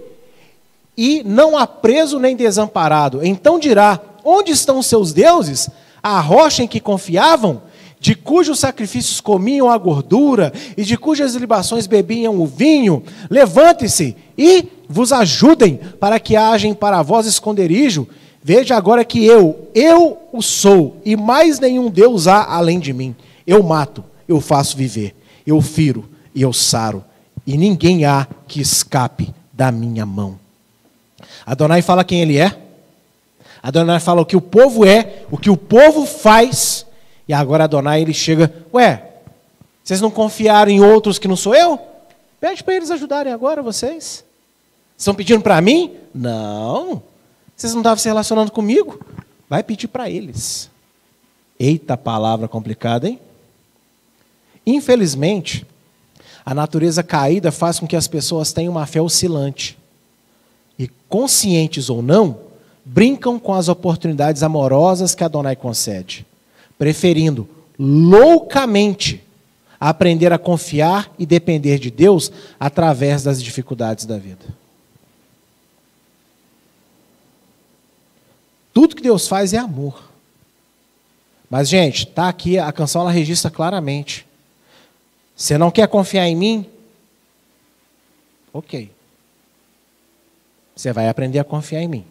[1.01, 3.25] e não há preso nem desamparado.
[3.25, 5.69] Então dirá: Onde estão seus deuses?
[6.03, 7.61] A rocha em que confiavam?
[8.01, 13.01] De cujos sacrifícios comiam a gordura e de cujas libações bebiam o vinho?
[13.29, 18.05] Levante-se e vos ajudem para que hajem para vós esconderijo.
[18.43, 23.15] Veja agora que eu, eu o sou, e mais nenhum Deus há além de mim.
[23.47, 25.15] Eu mato, eu faço viver,
[25.47, 27.03] eu firo e eu saro,
[27.45, 30.48] e ninguém há que escape da minha mão.
[31.49, 32.55] Adonai fala quem ele é.
[33.63, 36.85] Adonai fala o que o povo é, o que o povo faz.
[37.27, 39.03] E agora Adonai ele chega, ué,
[39.83, 41.79] vocês não confiaram em outros que não sou eu?
[42.39, 44.23] Pede para eles ajudarem agora vocês.
[44.95, 45.95] Estão pedindo para mim?
[46.13, 47.01] Não.
[47.57, 49.03] Vocês não estavam se relacionando comigo?
[49.49, 50.69] Vai pedir para eles.
[51.59, 53.19] Eita palavra complicada, hein?
[54.67, 55.65] Infelizmente,
[56.45, 59.78] a natureza caída faz com que as pessoas tenham uma fé oscilante
[60.79, 62.39] e conscientes ou não,
[62.85, 66.25] brincam com as oportunidades amorosas que Adonai concede,
[66.77, 69.21] preferindo loucamente
[69.79, 74.45] aprender a confiar e depender de Deus através das dificuldades da vida.
[78.73, 80.09] Tudo que Deus faz é amor.
[81.49, 84.25] Mas, gente, está aqui, a canção ela registra claramente.
[85.35, 86.65] Você não quer confiar em mim?
[88.53, 88.91] Ok.
[90.79, 92.05] Você vai aprender a confiar em mim.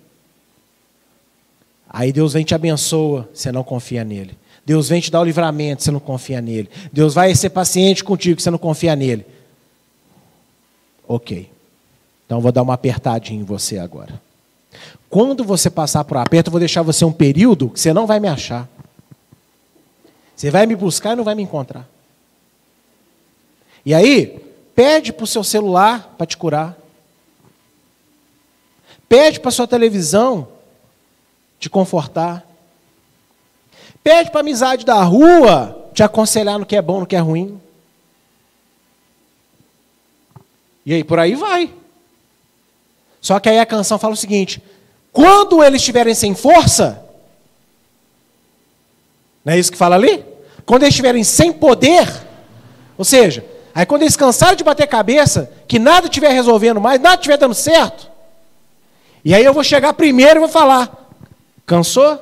[1.88, 4.36] Aí Deus vem te abençoa, você não confia nele.
[4.62, 6.68] Deus vem te dar o livramento, você não confia nele.
[6.92, 9.24] Deus vai ser paciente contigo, você não confia nele.
[11.08, 11.50] Ok.
[12.26, 14.20] Então vou dar uma apertadinha em você agora.
[15.08, 18.06] Quando você passar por um aperto, eu vou deixar você um período que você não
[18.06, 18.68] vai me achar.
[20.36, 21.88] Você vai me buscar e não vai me encontrar.
[23.86, 24.44] E aí,
[24.74, 26.77] pede para o seu celular para te curar.
[29.08, 30.48] Pede para sua televisão
[31.58, 32.46] te confortar.
[34.02, 37.18] Pede para a amizade da rua te aconselhar no que é bom, no que é
[37.18, 37.60] ruim.
[40.84, 41.72] E aí, por aí vai.
[43.20, 44.62] Só que aí a canção fala o seguinte:
[45.12, 47.04] quando eles estiverem sem força,
[49.44, 50.24] não é isso que fala ali?
[50.64, 52.06] Quando eles estiverem sem poder,
[52.96, 53.44] ou seja,
[53.74, 57.54] aí quando eles cansarem de bater cabeça, que nada estiver resolvendo mais, nada estiver dando
[57.54, 58.10] certo,
[59.24, 61.10] e aí eu vou chegar primeiro e vou falar:
[61.66, 62.18] cansou?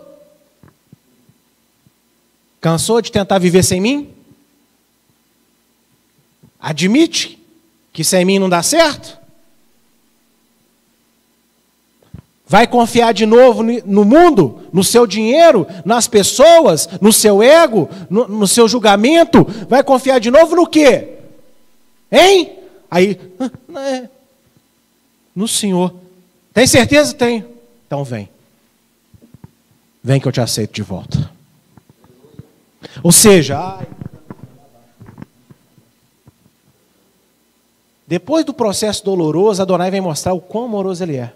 [2.61, 4.11] Cansou de tentar viver sem mim?
[6.61, 7.38] Admite
[7.92, 9.16] que sem mim não dá certo?
[12.49, 18.28] Vai confiar de novo no mundo, no seu dinheiro, nas pessoas, no seu ego, no,
[18.28, 19.44] no seu julgamento?
[19.68, 21.18] Vai confiar de novo no quê?
[22.11, 22.53] Hein?
[22.88, 23.18] Aí,
[23.76, 24.09] é.
[25.34, 26.06] no Senhor.
[26.57, 27.13] Tem certeza?
[27.13, 27.45] Tenho.
[27.87, 28.31] Então vem.
[30.03, 31.31] Vem que eu te aceito de volta.
[33.03, 33.79] Ou seja,
[38.07, 41.35] depois do processo doloroso, Adonai vem mostrar o quão amoroso ele é.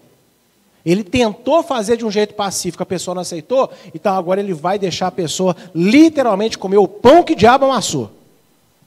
[0.87, 4.79] Ele tentou fazer de um jeito pacífico, a pessoa não aceitou, então agora ele vai
[4.79, 8.11] deixar a pessoa literalmente comer o pão que o diabo amassou.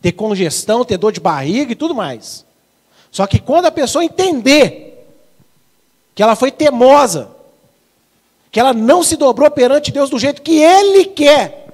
[0.01, 2.43] Ter congestão, ter dor de barriga e tudo mais.
[3.11, 4.82] Só que quando a pessoa entender
[6.15, 7.29] que ela foi teimosa,
[8.51, 11.67] que ela não se dobrou perante Deus do jeito que ele quer,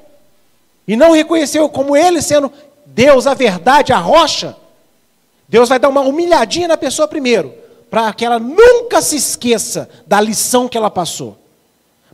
[0.87, 2.51] e não reconheceu como ele sendo
[2.85, 4.55] Deus, a verdade, a rocha,
[5.47, 7.53] Deus vai dar uma humilhadinha na pessoa primeiro
[7.89, 11.37] para que ela nunca se esqueça da lição que ela passou.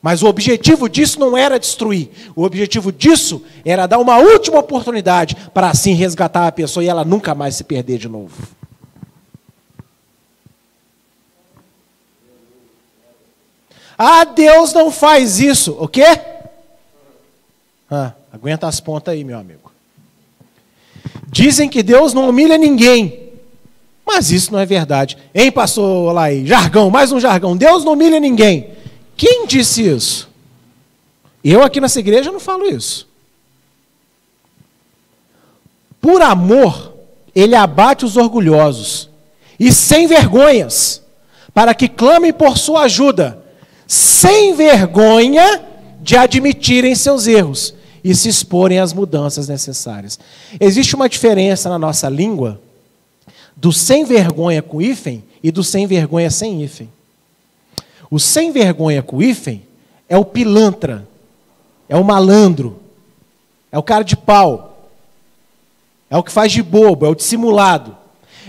[0.02, 2.10] Mas o objetivo disso não era destruir.
[2.36, 7.04] O objetivo disso era dar uma última oportunidade para assim resgatar a pessoa e ela
[7.04, 8.36] nunca mais se perder de novo.
[13.98, 15.76] Ah, Deus não faz isso.
[15.80, 16.20] O quê?
[17.90, 19.72] Ah, aguenta as pontas aí, meu amigo.
[21.28, 23.32] Dizem que Deus não humilha ninguém.
[24.06, 25.18] Mas isso não é verdade.
[25.34, 26.46] Hein, pastor Olaí?
[26.46, 27.58] Jargão, mais um jargão.
[27.58, 28.70] Deus não humilha ninguém.
[29.18, 30.30] Quem disse isso?
[31.44, 33.08] Eu aqui nessa igreja não falo isso.
[36.02, 36.94] Por amor,
[37.34, 39.10] ele abate os orgulhosos
[39.60, 41.02] e sem vergonhas,
[41.54, 43.44] para que clamem por sua ajuda,
[43.88, 45.64] sem vergonha
[46.02, 47.74] de admitirem seus erros
[48.04, 50.20] e se exporem às mudanças necessárias.
[50.60, 52.62] Existe uma diferença na nossa língua
[53.56, 56.90] do sem vergonha com hífen e do sem vergonha sem hífen.
[58.12, 59.64] O sem vergonha com hífen
[60.08, 61.08] é o pilantra,
[61.90, 62.80] é o malandro,
[63.72, 64.90] é o cara de pau,
[66.10, 67.98] é o que faz de bobo, é o dissimulado.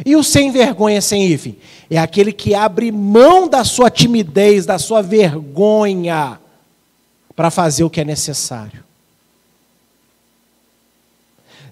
[0.05, 4.79] E o sem vergonha sem hífen é aquele que abre mão da sua timidez, da
[4.79, 6.39] sua vergonha,
[7.35, 8.85] para fazer o que é necessário.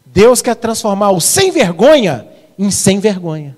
[0.06, 2.26] Deus quer transformar o sem vergonha
[2.58, 3.56] em sem vergonha.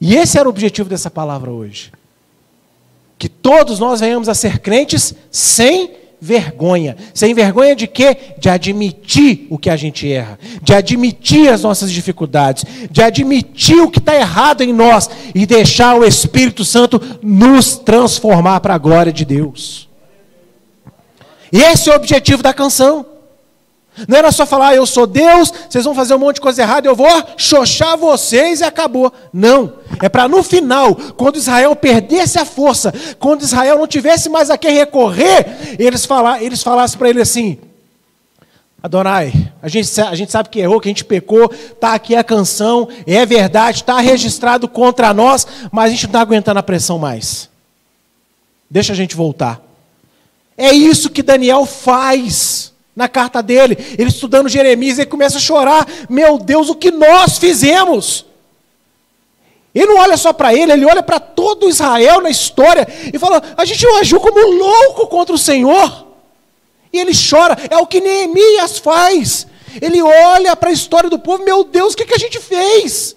[0.00, 1.92] E esse era o objetivo dessa palavra hoje.
[3.18, 6.96] Que todos nós venhamos a ser crentes sem vergonha.
[7.12, 8.16] Sem vergonha de quê?
[8.38, 13.90] De admitir o que a gente erra, de admitir as nossas dificuldades, de admitir o
[13.90, 19.12] que está errado em nós e deixar o Espírito Santo nos transformar para a glória
[19.12, 19.88] de Deus.
[21.50, 23.04] E esse é o objetivo da canção.
[24.08, 26.62] Não era só falar, ah, eu sou Deus, vocês vão fazer um monte de coisa
[26.62, 29.12] errada, eu vou xoxar vocês e acabou.
[29.32, 29.74] Não.
[30.00, 34.56] É para no final, quando Israel perdesse a força, quando Israel não tivesse mais a
[34.56, 37.58] quem recorrer, eles, falar, eles falassem para ele assim:
[38.82, 42.24] Adonai, a gente, a gente sabe que errou, que a gente pecou, está aqui a
[42.24, 46.98] canção, é verdade, está registrado contra nós, mas a gente não está aguentando a pressão
[46.98, 47.48] mais.
[48.70, 49.60] Deixa a gente voltar.
[50.56, 55.86] É isso que Daniel faz na carta dele, ele estudando Jeremias, ele começa a chorar:
[56.08, 58.26] Meu Deus, o que nós fizemos?
[59.74, 63.42] Ele não olha só para ele, ele olha para todo Israel na história e fala:
[63.56, 66.08] A gente agiu como louco contra o Senhor.
[66.92, 69.46] E ele chora, é o que Neemias faz.
[69.80, 73.16] Ele olha para a história do povo: Meu Deus, o que, que a gente fez?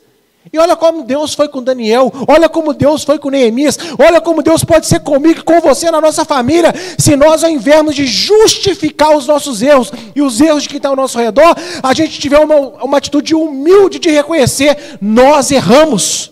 [0.53, 4.43] E olha como Deus foi com Daniel, olha como Deus foi com Neemias, olha como
[4.43, 8.05] Deus pode ser comigo e com você na nossa família, se nós, ao invés de
[8.05, 12.19] justificar os nossos erros e os erros de quem está ao nosso redor, a gente
[12.19, 16.31] tiver uma, uma atitude humilde de reconhecer: nós erramos,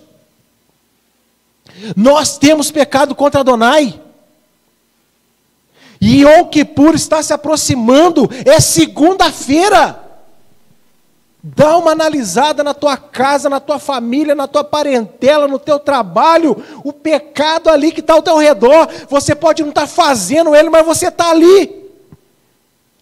[1.95, 3.99] nós temos pecado contra Adonai.
[5.99, 10.02] E Yom Kippur está se aproximando, é segunda-feira.
[11.45, 16.55] Dá uma analisada na tua casa, na tua família, na tua parentela, no teu trabalho,
[16.85, 18.87] o pecado ali que está ao teu redor.
[19.09, 21.83] Você pode não estar tá fazendo ele, mas você está ali.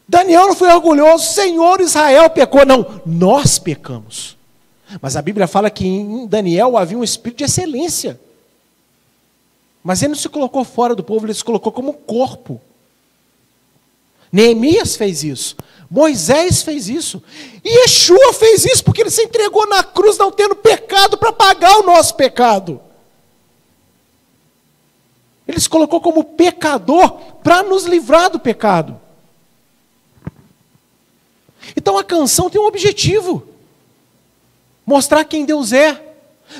[0.08, 2.66] Daniel não foi orgulhoso, Senhor Israel pecou.
[2.66, 4.36] Não, nós pecamos.
[5.00, 8.20] Mas a Bíblia fala que em Daniel havia um espírito de excelência.
[9.84, 12.60] Mas ele não se colocou fora do povo, ele se colocou como corpo.
[14.32, 15.56] Neemias fez isso.
[15.92, 17.22] Moisés fez isso.
[17.62, 21.80] E Yeshua fez isso porque ele se entregou na cruz não tendo pecado para pagar
[21.80, 22.80] o nosso pecado.
[25.46, 27.12] Ele se colocou como pecador
[27.44, 28.98] para nos livrar do pecado.
[31.76, 33.46] Então a canção tem um objetivo:
[34.86, 36.02] mostrar quem Deus é,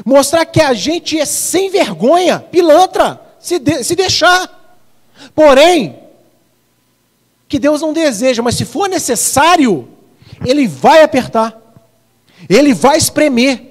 [0.04, 4.60] mostrar que a gente é sem vergonha, pilantra, se, de, se deixar.
[5.34, 6.01] Porém,
[7.52, 9.86] que Deus não deseja, mas se for necessário,
[10.46, 11.54] Ele vai apertar,
[12.50, 13.68] Ele vai espremer.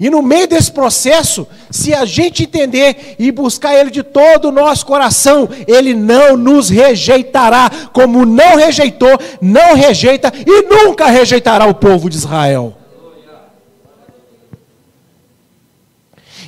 [0.00, 4.50] E no meio desse processo, se a gente entender e buscar Ele de todo o
[4.50, 11.74] nosso coração, Ele não nos rejeitará, como não rejeitou, não rejeita e nunca rejeitará o
[11.74, 12.78] povo de Israel.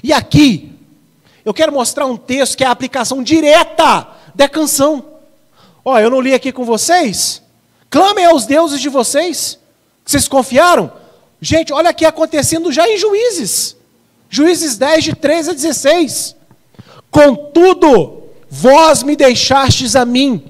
[0.03, 0.73] E aqui,
[1.45, 5.14] eu quero mostrar um texto que é a aplicação direta da canção.
[5.85, 7.43] Ó, eu não li aqui com vocês?
[7.91, 9.59] Clamem aos deuses de vocês,
[10.05, 10.91] que vocês confiaram.
[11.41, 13.77] Gente, olha aqui acontecendo já em Juízes.
[14.31, 16.37] Juízes 10, de 13 a 16.
[17.11, 20.43] Contudo, vós me deixastes a mim,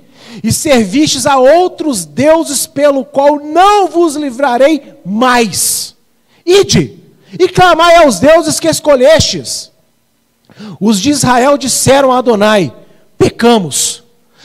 [0.42, 5.96] e servistes a outros deuses, pelo qual não vos livrarei mais.
[6.46, 6.98] Ide,
[7.38, 9.72] e clamai aos deuses que escolhestes.
[10.80, 12.72] Os de Israel disseram a Adonai:
[13.18, 14.03] pecamos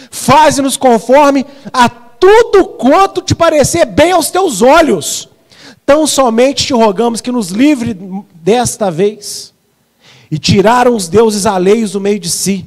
[0.10, 5.30] Faze-nos conforme a tudo quanto te parecer bem aos teus olhos.
[5.86, 7.97] Tão somente te rogamos que nos livre
[8.36, 9.53] desta vez.
[10.30, 12.64] E tiraram os deuses alheios do meio de si,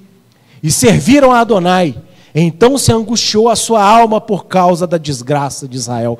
[0.62, 1.96] e serviram a Adonai.
[2.34, 6.18] Então se angustiou a sua alma por causa da desgraça de Israel.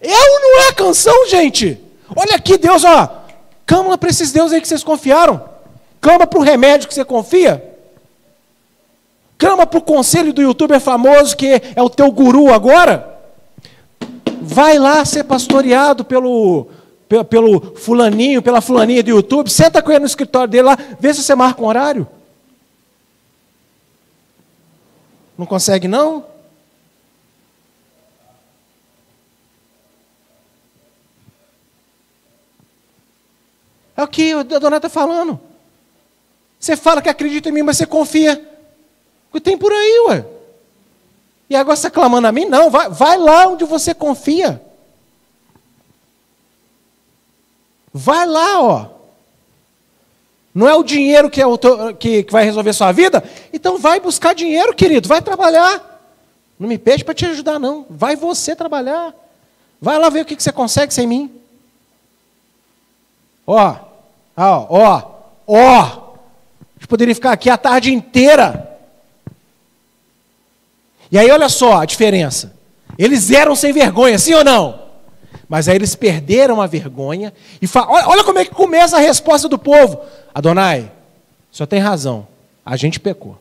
[0.00, 1.78] Eu não é canção, gente.
[2.14, 3.24] Olha aqui, Deus, ó.
[3.64, 5.42] Clama para esses deuses aí que vocês confiaram.
[6.00, 7.75] Clama para o remédio que você confia.
[9.38, 13.14] Clama para o conselho do youtuber famoso que é o teu guru agora.
[14.40, 16.68] Vai lá ser pastoreado pelo,
[17.08, 19.50] pelo, pelo fulaninho, pela fulaninha do YouTube.
[19.50, 22.06] Senta com ele no escritório dele lá, vê se você marca um horário.
[25.36, 26.24] Não consegue não?
[33.96, 35.40] É o que a dona está falando.
[36.58, 38.55] Você fala que acredita em mim, mas você confia
[39.36, 40.24] que tem por aí, ué.
[41.48, 42.46] E agora você está clamando a mim?
[42.46, 44.60] Não, vai, vai lá onde você confia.
[47.92, 48.86] Vai lá, ó.
[50.54, 53.22] Não é o dinheiro que, é o teu, que, que vai resolver sua vida?
[53.52, 55.08] Então vai buscar dinheiro, querido.
[55.08, 56.00] Vai trabalhar.
[56.58, 57.86] Não me pede para te ajudar, não.
[57.90, 59.14] Vai você trabalhar.
[59.80, 61.30] Vai lá ver o que, que você consegue sem mim.
[63.46, 63.76] Ó,
[64.36, 65.02] ó, ó,
[65.46, 65.78] ó.
[65.78, 68.65] A gente poderia ficar aqui a tarde inteira
[71.10, 72.54] e aí olha só a diferença.
[72.98, 74.86] Eles eram sem vergonha, sim ou não?
[75.48, 77.32] Mas aí eles perderam a vergonha
[77.62, 77.68] e
[78.06, 80.00] olha como é que começa a resposta do povo.
[80.34, 80.90] Adonai,
[81.50, 82.26] só tem razão.
[82.64, 83.40] A gente pecou.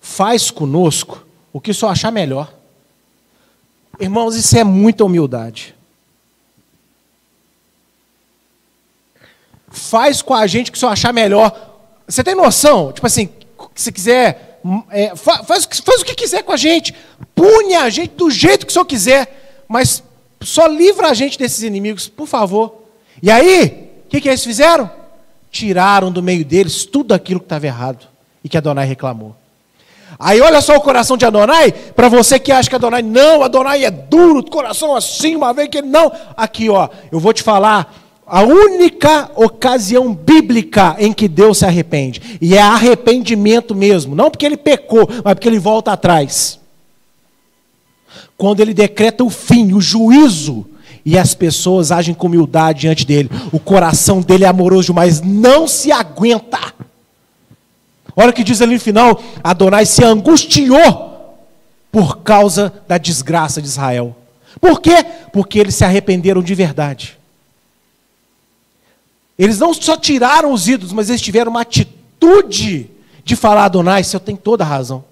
[0.00, 2.52] Faz conosco o que só achar melhor.
[4.00, 5.74] Irmãos, isso é muita humildade.
[9.68, 11.54] Faz com a gente o que só achar melhor.
[12.08, 12.92] Você tem noção?
[12.92, 13.28] Tipo assim,
[13.74, 14.49] se quiser
[14.90, 16.94] é, faz, faz o que quiser com a gente,
[17.34, 20.02] pune a gente do jeito que o senhor quiser, mas
[20.42, 22.84] só livra a gente desses inimigos, por favor.
[23.22, 24.90] E aí, o que, que eles fizeram?
[25.50, 28.06] Tiraram do meio deles tudo aquilo que estava errado
[28.42, 29.36] e que Adonai reclamou.
[30.18, 33.84] Aí olha só o coração de Adonai, para você que acha que Adonai, não, Adonai
[33.84, 36.12] é duro, coração assim, uma vez que ele não.
[36.36, 37.94] Aqui, ó, eu vou te falar
[38.30, 42.38] a única ocasião bíblica em que Deus se arrepende.
[42.40, 44.14] E é arrependimento mesmo.
[44.14, 46.60] Não porque ele pecou, mas porque ele volta atrás.
[48.36, 50.64] Quando ele decreta o fim, o juízo,
[51.04, 53.28] E as pessoas agem com humildade diante dele.
[53.50, 56.74] O coração dele é amoroso demais, não se aguenta.
[58.14, 61.38] Olha o que diz ali no final: Adonai se angustiou
[61.90, 64.14] por causa da desgraça de Israel.
[64.60, 65.04] Por quê?
[65.32, 67.19] Porque eles se arrependeram de verdade.
[69.40, 72.90] Eles não só tiraram os ídolos, mas eles tiveram uma atitude
[73.24, 75.02] de falar: Adonai, você tem toda a razão.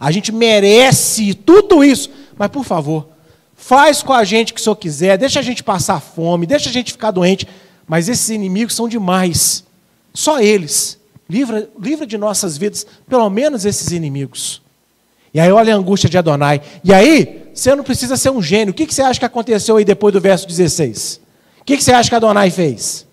[0.00, 3.06] A gente merece tudo isso, mas por favor,
[3.54, 6.70] faz com a gente o que o Senhor quiser, deixa a gente passar fome, deixa
[6.70, 7.46] a gente ficar doente,
[7.86, 9.62] mas esses inimigos são demais.
[10.12, 10.98] Só eles.
[11.28, 14.60] Livra, livra de nossas vidas, pelo menos esses inimigos.
[15.32, 16.60] E aí olha a angústia de Adonai.
[16.82, 18.72] E aí, você não precisa ser um gênio.
[18.72, 21.20] O que você acha que aconteceu aí depois do verso 16?
[21.60, 23.08] O que você acha que Adonai fez?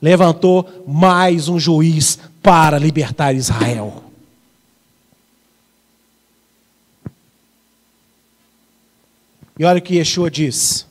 [0.00, 4.04] Levantou mais um juiz para libertar Israel.
[9.58, 10.86] E olha o que Yeshua diz: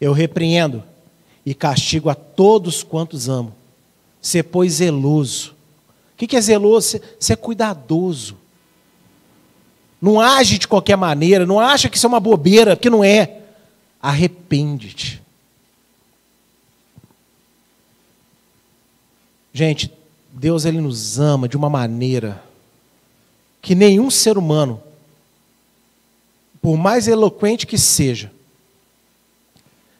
[0.00, 0.82] Eu repreendo
[1.44, 3.54] e castigo a todos quantos amo.
[4.20, 5.54] Ser, pois, zeloso.
[6.14, 6.88] O que é zeloso?
[6.88, 8.36] Ser, ser cuidadoso.
[10.00, 13.40] Não age de qualquer maneira, não acha que isso é uma bobeira, que não é.
[14.00, 15.21] Arrepende-te.
[19.52, 19.92] Gente,
[20.30, 22.42] Deus ele nos ama de uma maneira
[23.60, 24.80] que nenhum ser humano
[26.62, 28.30] por mais eloquente que seja,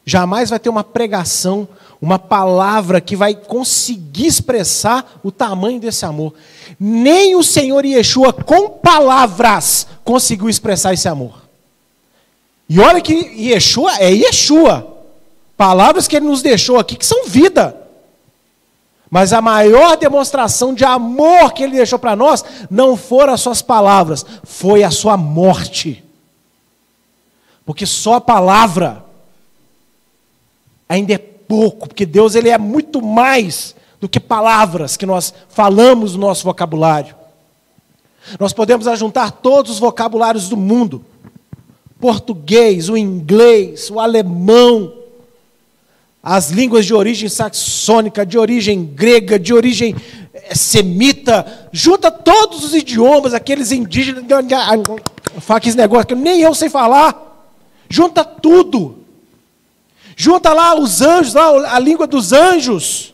[0.07, 1.69] jamais vai ter uma pregação,
[2.01, 6.33] uma palavra que vai conseguir expressar o tamanho desse amor.
[6.79, 11.43] Nem o Senhor Yeshua, com palavras, conseguiu expressar esse amor.
[12.69, 14.89] E olha que Yeshua é Yeshua.
[15.57, 17.77] Palavras que ele nos deixou aqui que são vida.
[19.13, 23.61] Mas a maior demonstração de amor que ele deixou para nós não foram as suas
[23.61, 26.03] palavras, foi a sua morte.
[27.67, 29.05] Porque só a palavra
[30.89, 36.15] ainda é pouco, porque Deus ele é muito mais do que palavras que nós falamos
[36.15, 37.15] no nosso vocabulário.
[38.41, 41.05] Nós podemos ajuntar todos os vocabulários do mundo:
[42.01, 45.02] português, o inglês, o alemão,
[46.23, 49.97] as línguas de origem saxônica, de origem grega, de origem
[50.33, 54.25] eh, semita, junta todos os idiomas, aqueles indígenas,
[55.41, 57.31] fala aqueles negócios que nem eu sei falar.
[57.89, 58.99] Junta tudo.
[60.17, 63.13] Junta lá os anjos, lá a língua dos anjos.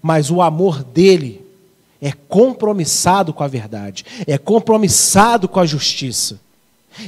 [0.00, 1.44] Mas o amor dele
[2.00, 6.40] é compromissado com a verdade, é compromissado com a justiça.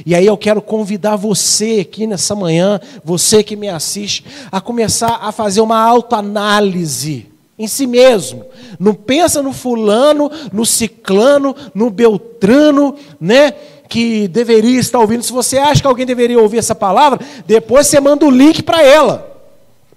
[0.05, 5.19] E aí eu quero convidar você aqui nessa manhã, você que me assiste, a começar
[5.21, 8.45] a fazer uma autoanálise em si mesmo.
[8.79, 13.53] Não pensa no fulano, no ciclano, no beltrano, né?
[13.87, 15.23] Que deveria estar ouvindo.
[15.23, 18.83] Se você acha que alguém deveria ouvir essa palavra, depois você manda o link para
[18.83, 19.31] ela.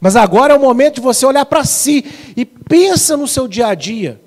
[0.00, 2.04] Mas agora é o momento de você olhar para si
[2.36, 4.20] e pensa no seu dia a dia.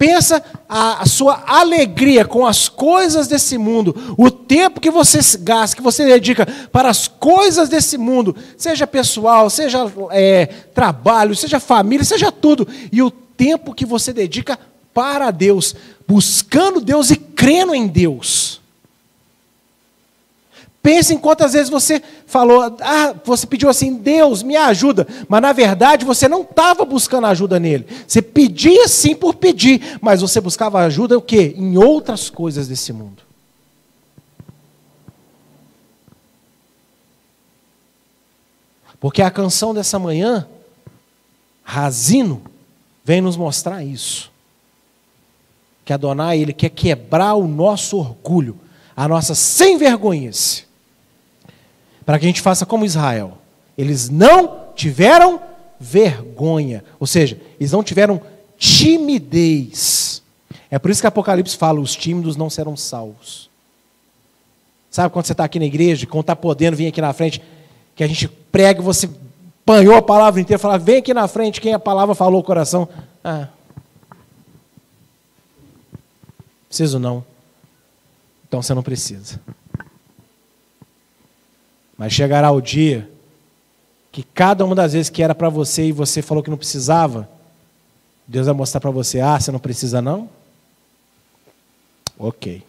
[0.00, 5.82] Pensa a, sua alegria com as coisas desse mundo, o tempo que você gasta, que
[5.82, 12.32] você dedica para as coisas desse mundo, seja pessoal, seja é, trabalho, seja família, seja
[12.32, 14.58] tudo, e o tempo que você dedica
[14.94, 15.76] para Deus,
[16.08, 18.59] buscando Deus e crendo em Deus.
[20.82, 25.52] Pense em quantas vezes você falou, ah, você pediu assim, Deus, me ajuda, mas na
[25.52, 27.86] verdade você não estava buscando ajuda nele.
[28.06, 31.54] Você pedia sim por pedir, mas você buscava ajuda o quê?
[31.56, 33.22] Em outras coisas desse mundo.
[38.98, 40.48] Porque a canção dessa manhã,
[41.62, 42.42] Razino,
[43.04, 44.32] vem nos mostrar isso.
[45.84, 48.58] Que Adonai, ele quer quebrar o nosso orgulho,
[48.96, 50.69] a nossa sem vergonhice
[52.04, 53.38] para que a gente faça como Israel.
[53.76, 55.40] Eles não tiveram
[55.78, 58.20] vergonha, ou seja, eles não tiveram
[58.58, 60.22] timidez.
[60.70, 63.50] É por isso que Apocalipse fala: os tímidos não serão salvos.
[64.90, 67.40] Sabe quando você está aqui na igreja, quando está podendo vir aqui na frente,
[67.94, 69.08] que a gente prega, você
[69.64, 72.88] panhou a palavra inteira, fala, vem aqui na frente, quem a palavra falou o coração.
[73.22, 73.46] Ah.
[76.66, 77.24] Preciso não.
[78.48, 79.40] Então você não precisa.
[82.00, 83.10] Mas chegará o dia
[84.10, 87.28] que cada uma das vezes que era para você e você falou que não precisava,
[88.26, 90.30] Deus vai mostrar para você: ah, você não precisa não?
[92.18, 92.62] Ok.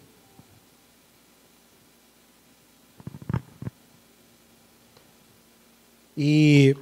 [6.17, 6.75] E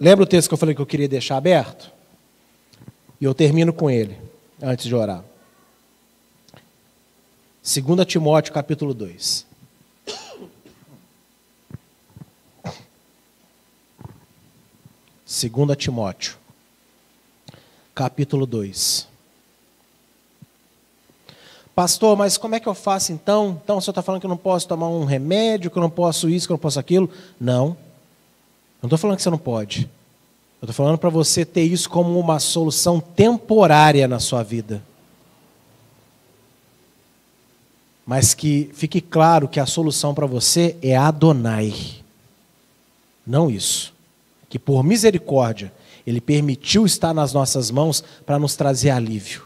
[0.00, 1.92] lembra o texto que eu falei que eu queria deixar aberto?
[3.20, 4.16] E eu termino com ele,
[4.62, 5.22] antes de orar.
[7.62, 9.52] 2 Timóteo capítulo 2.
[15.34, 16.36] Segunda Timóteo,
[17.92, 19.08] capítulo 2.
[21.74, 23.60] Pastor, mas como é que eu faço então?
[23.64, 25.90] Então o senhor está falando que eu não posso tomar um remédio, que eu não
[25.90, 27.10] posso isso, que eu não posso aquilo?
[27.40, 27.76] Não.
[28.80, 29.90] Não estou falando que você não pode.
[30.62, 34.84] Eu estou falando para você ter isso como uma solução temporária na sua vida.
[38.06, 41.74] Mas que fique claro que a solução para você é Adonai.
[43.26, 43.93] Não isso.
[44.54, 45.72] Que por misericórdia,
[46.06, 49.42] Ele permitiu estar nas nossas mãos para nos trazer alívio.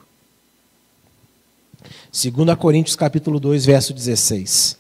[2.13, 4.77] 2 Coríntios capítulo 2, verso 16.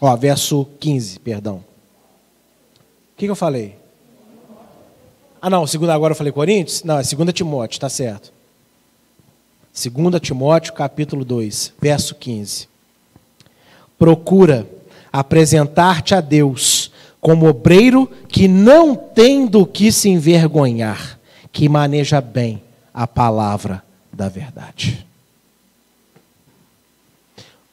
[0.00, 1.58] Ó, verso 15, perdão.
[1.58, 3.76] O que, que eu falei?
[5.40, 6.82] Ah, não, segunda agora eu falei Coríntios?
[6.82, 8.32] Não, é 2 Timóteo, está certo.
[9.72, 12.68] 2 Timóteo, capítulo 2, verso 15.
[13.96, 14.68] Procura
[15.12, 16.71] apresentar-te a Deus
[17.22, 21.20] como obreiro que não tem do que se envergonhar,
[21.52, 22.60] que maneja bem
[22.92, 23.80] a palavra
[24.12, 25.06] da verdade.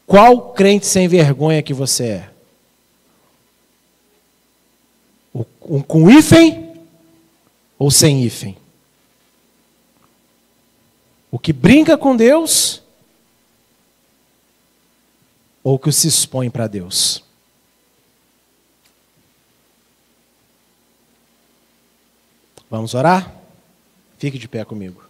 [0.06, 2.30] Qual crente sem vergonha que você é?
[5.68, 6.76] Um com hífen
[7.80, 8.56] ou sem hífen?
[11.32, 12.84] O que brinca com Deus
[15.64, 17.28] ou o que se expõe para Deus?
[22.70, 23.34] Vamos orar?
[24.18, 25.09] Fique de pé comigo.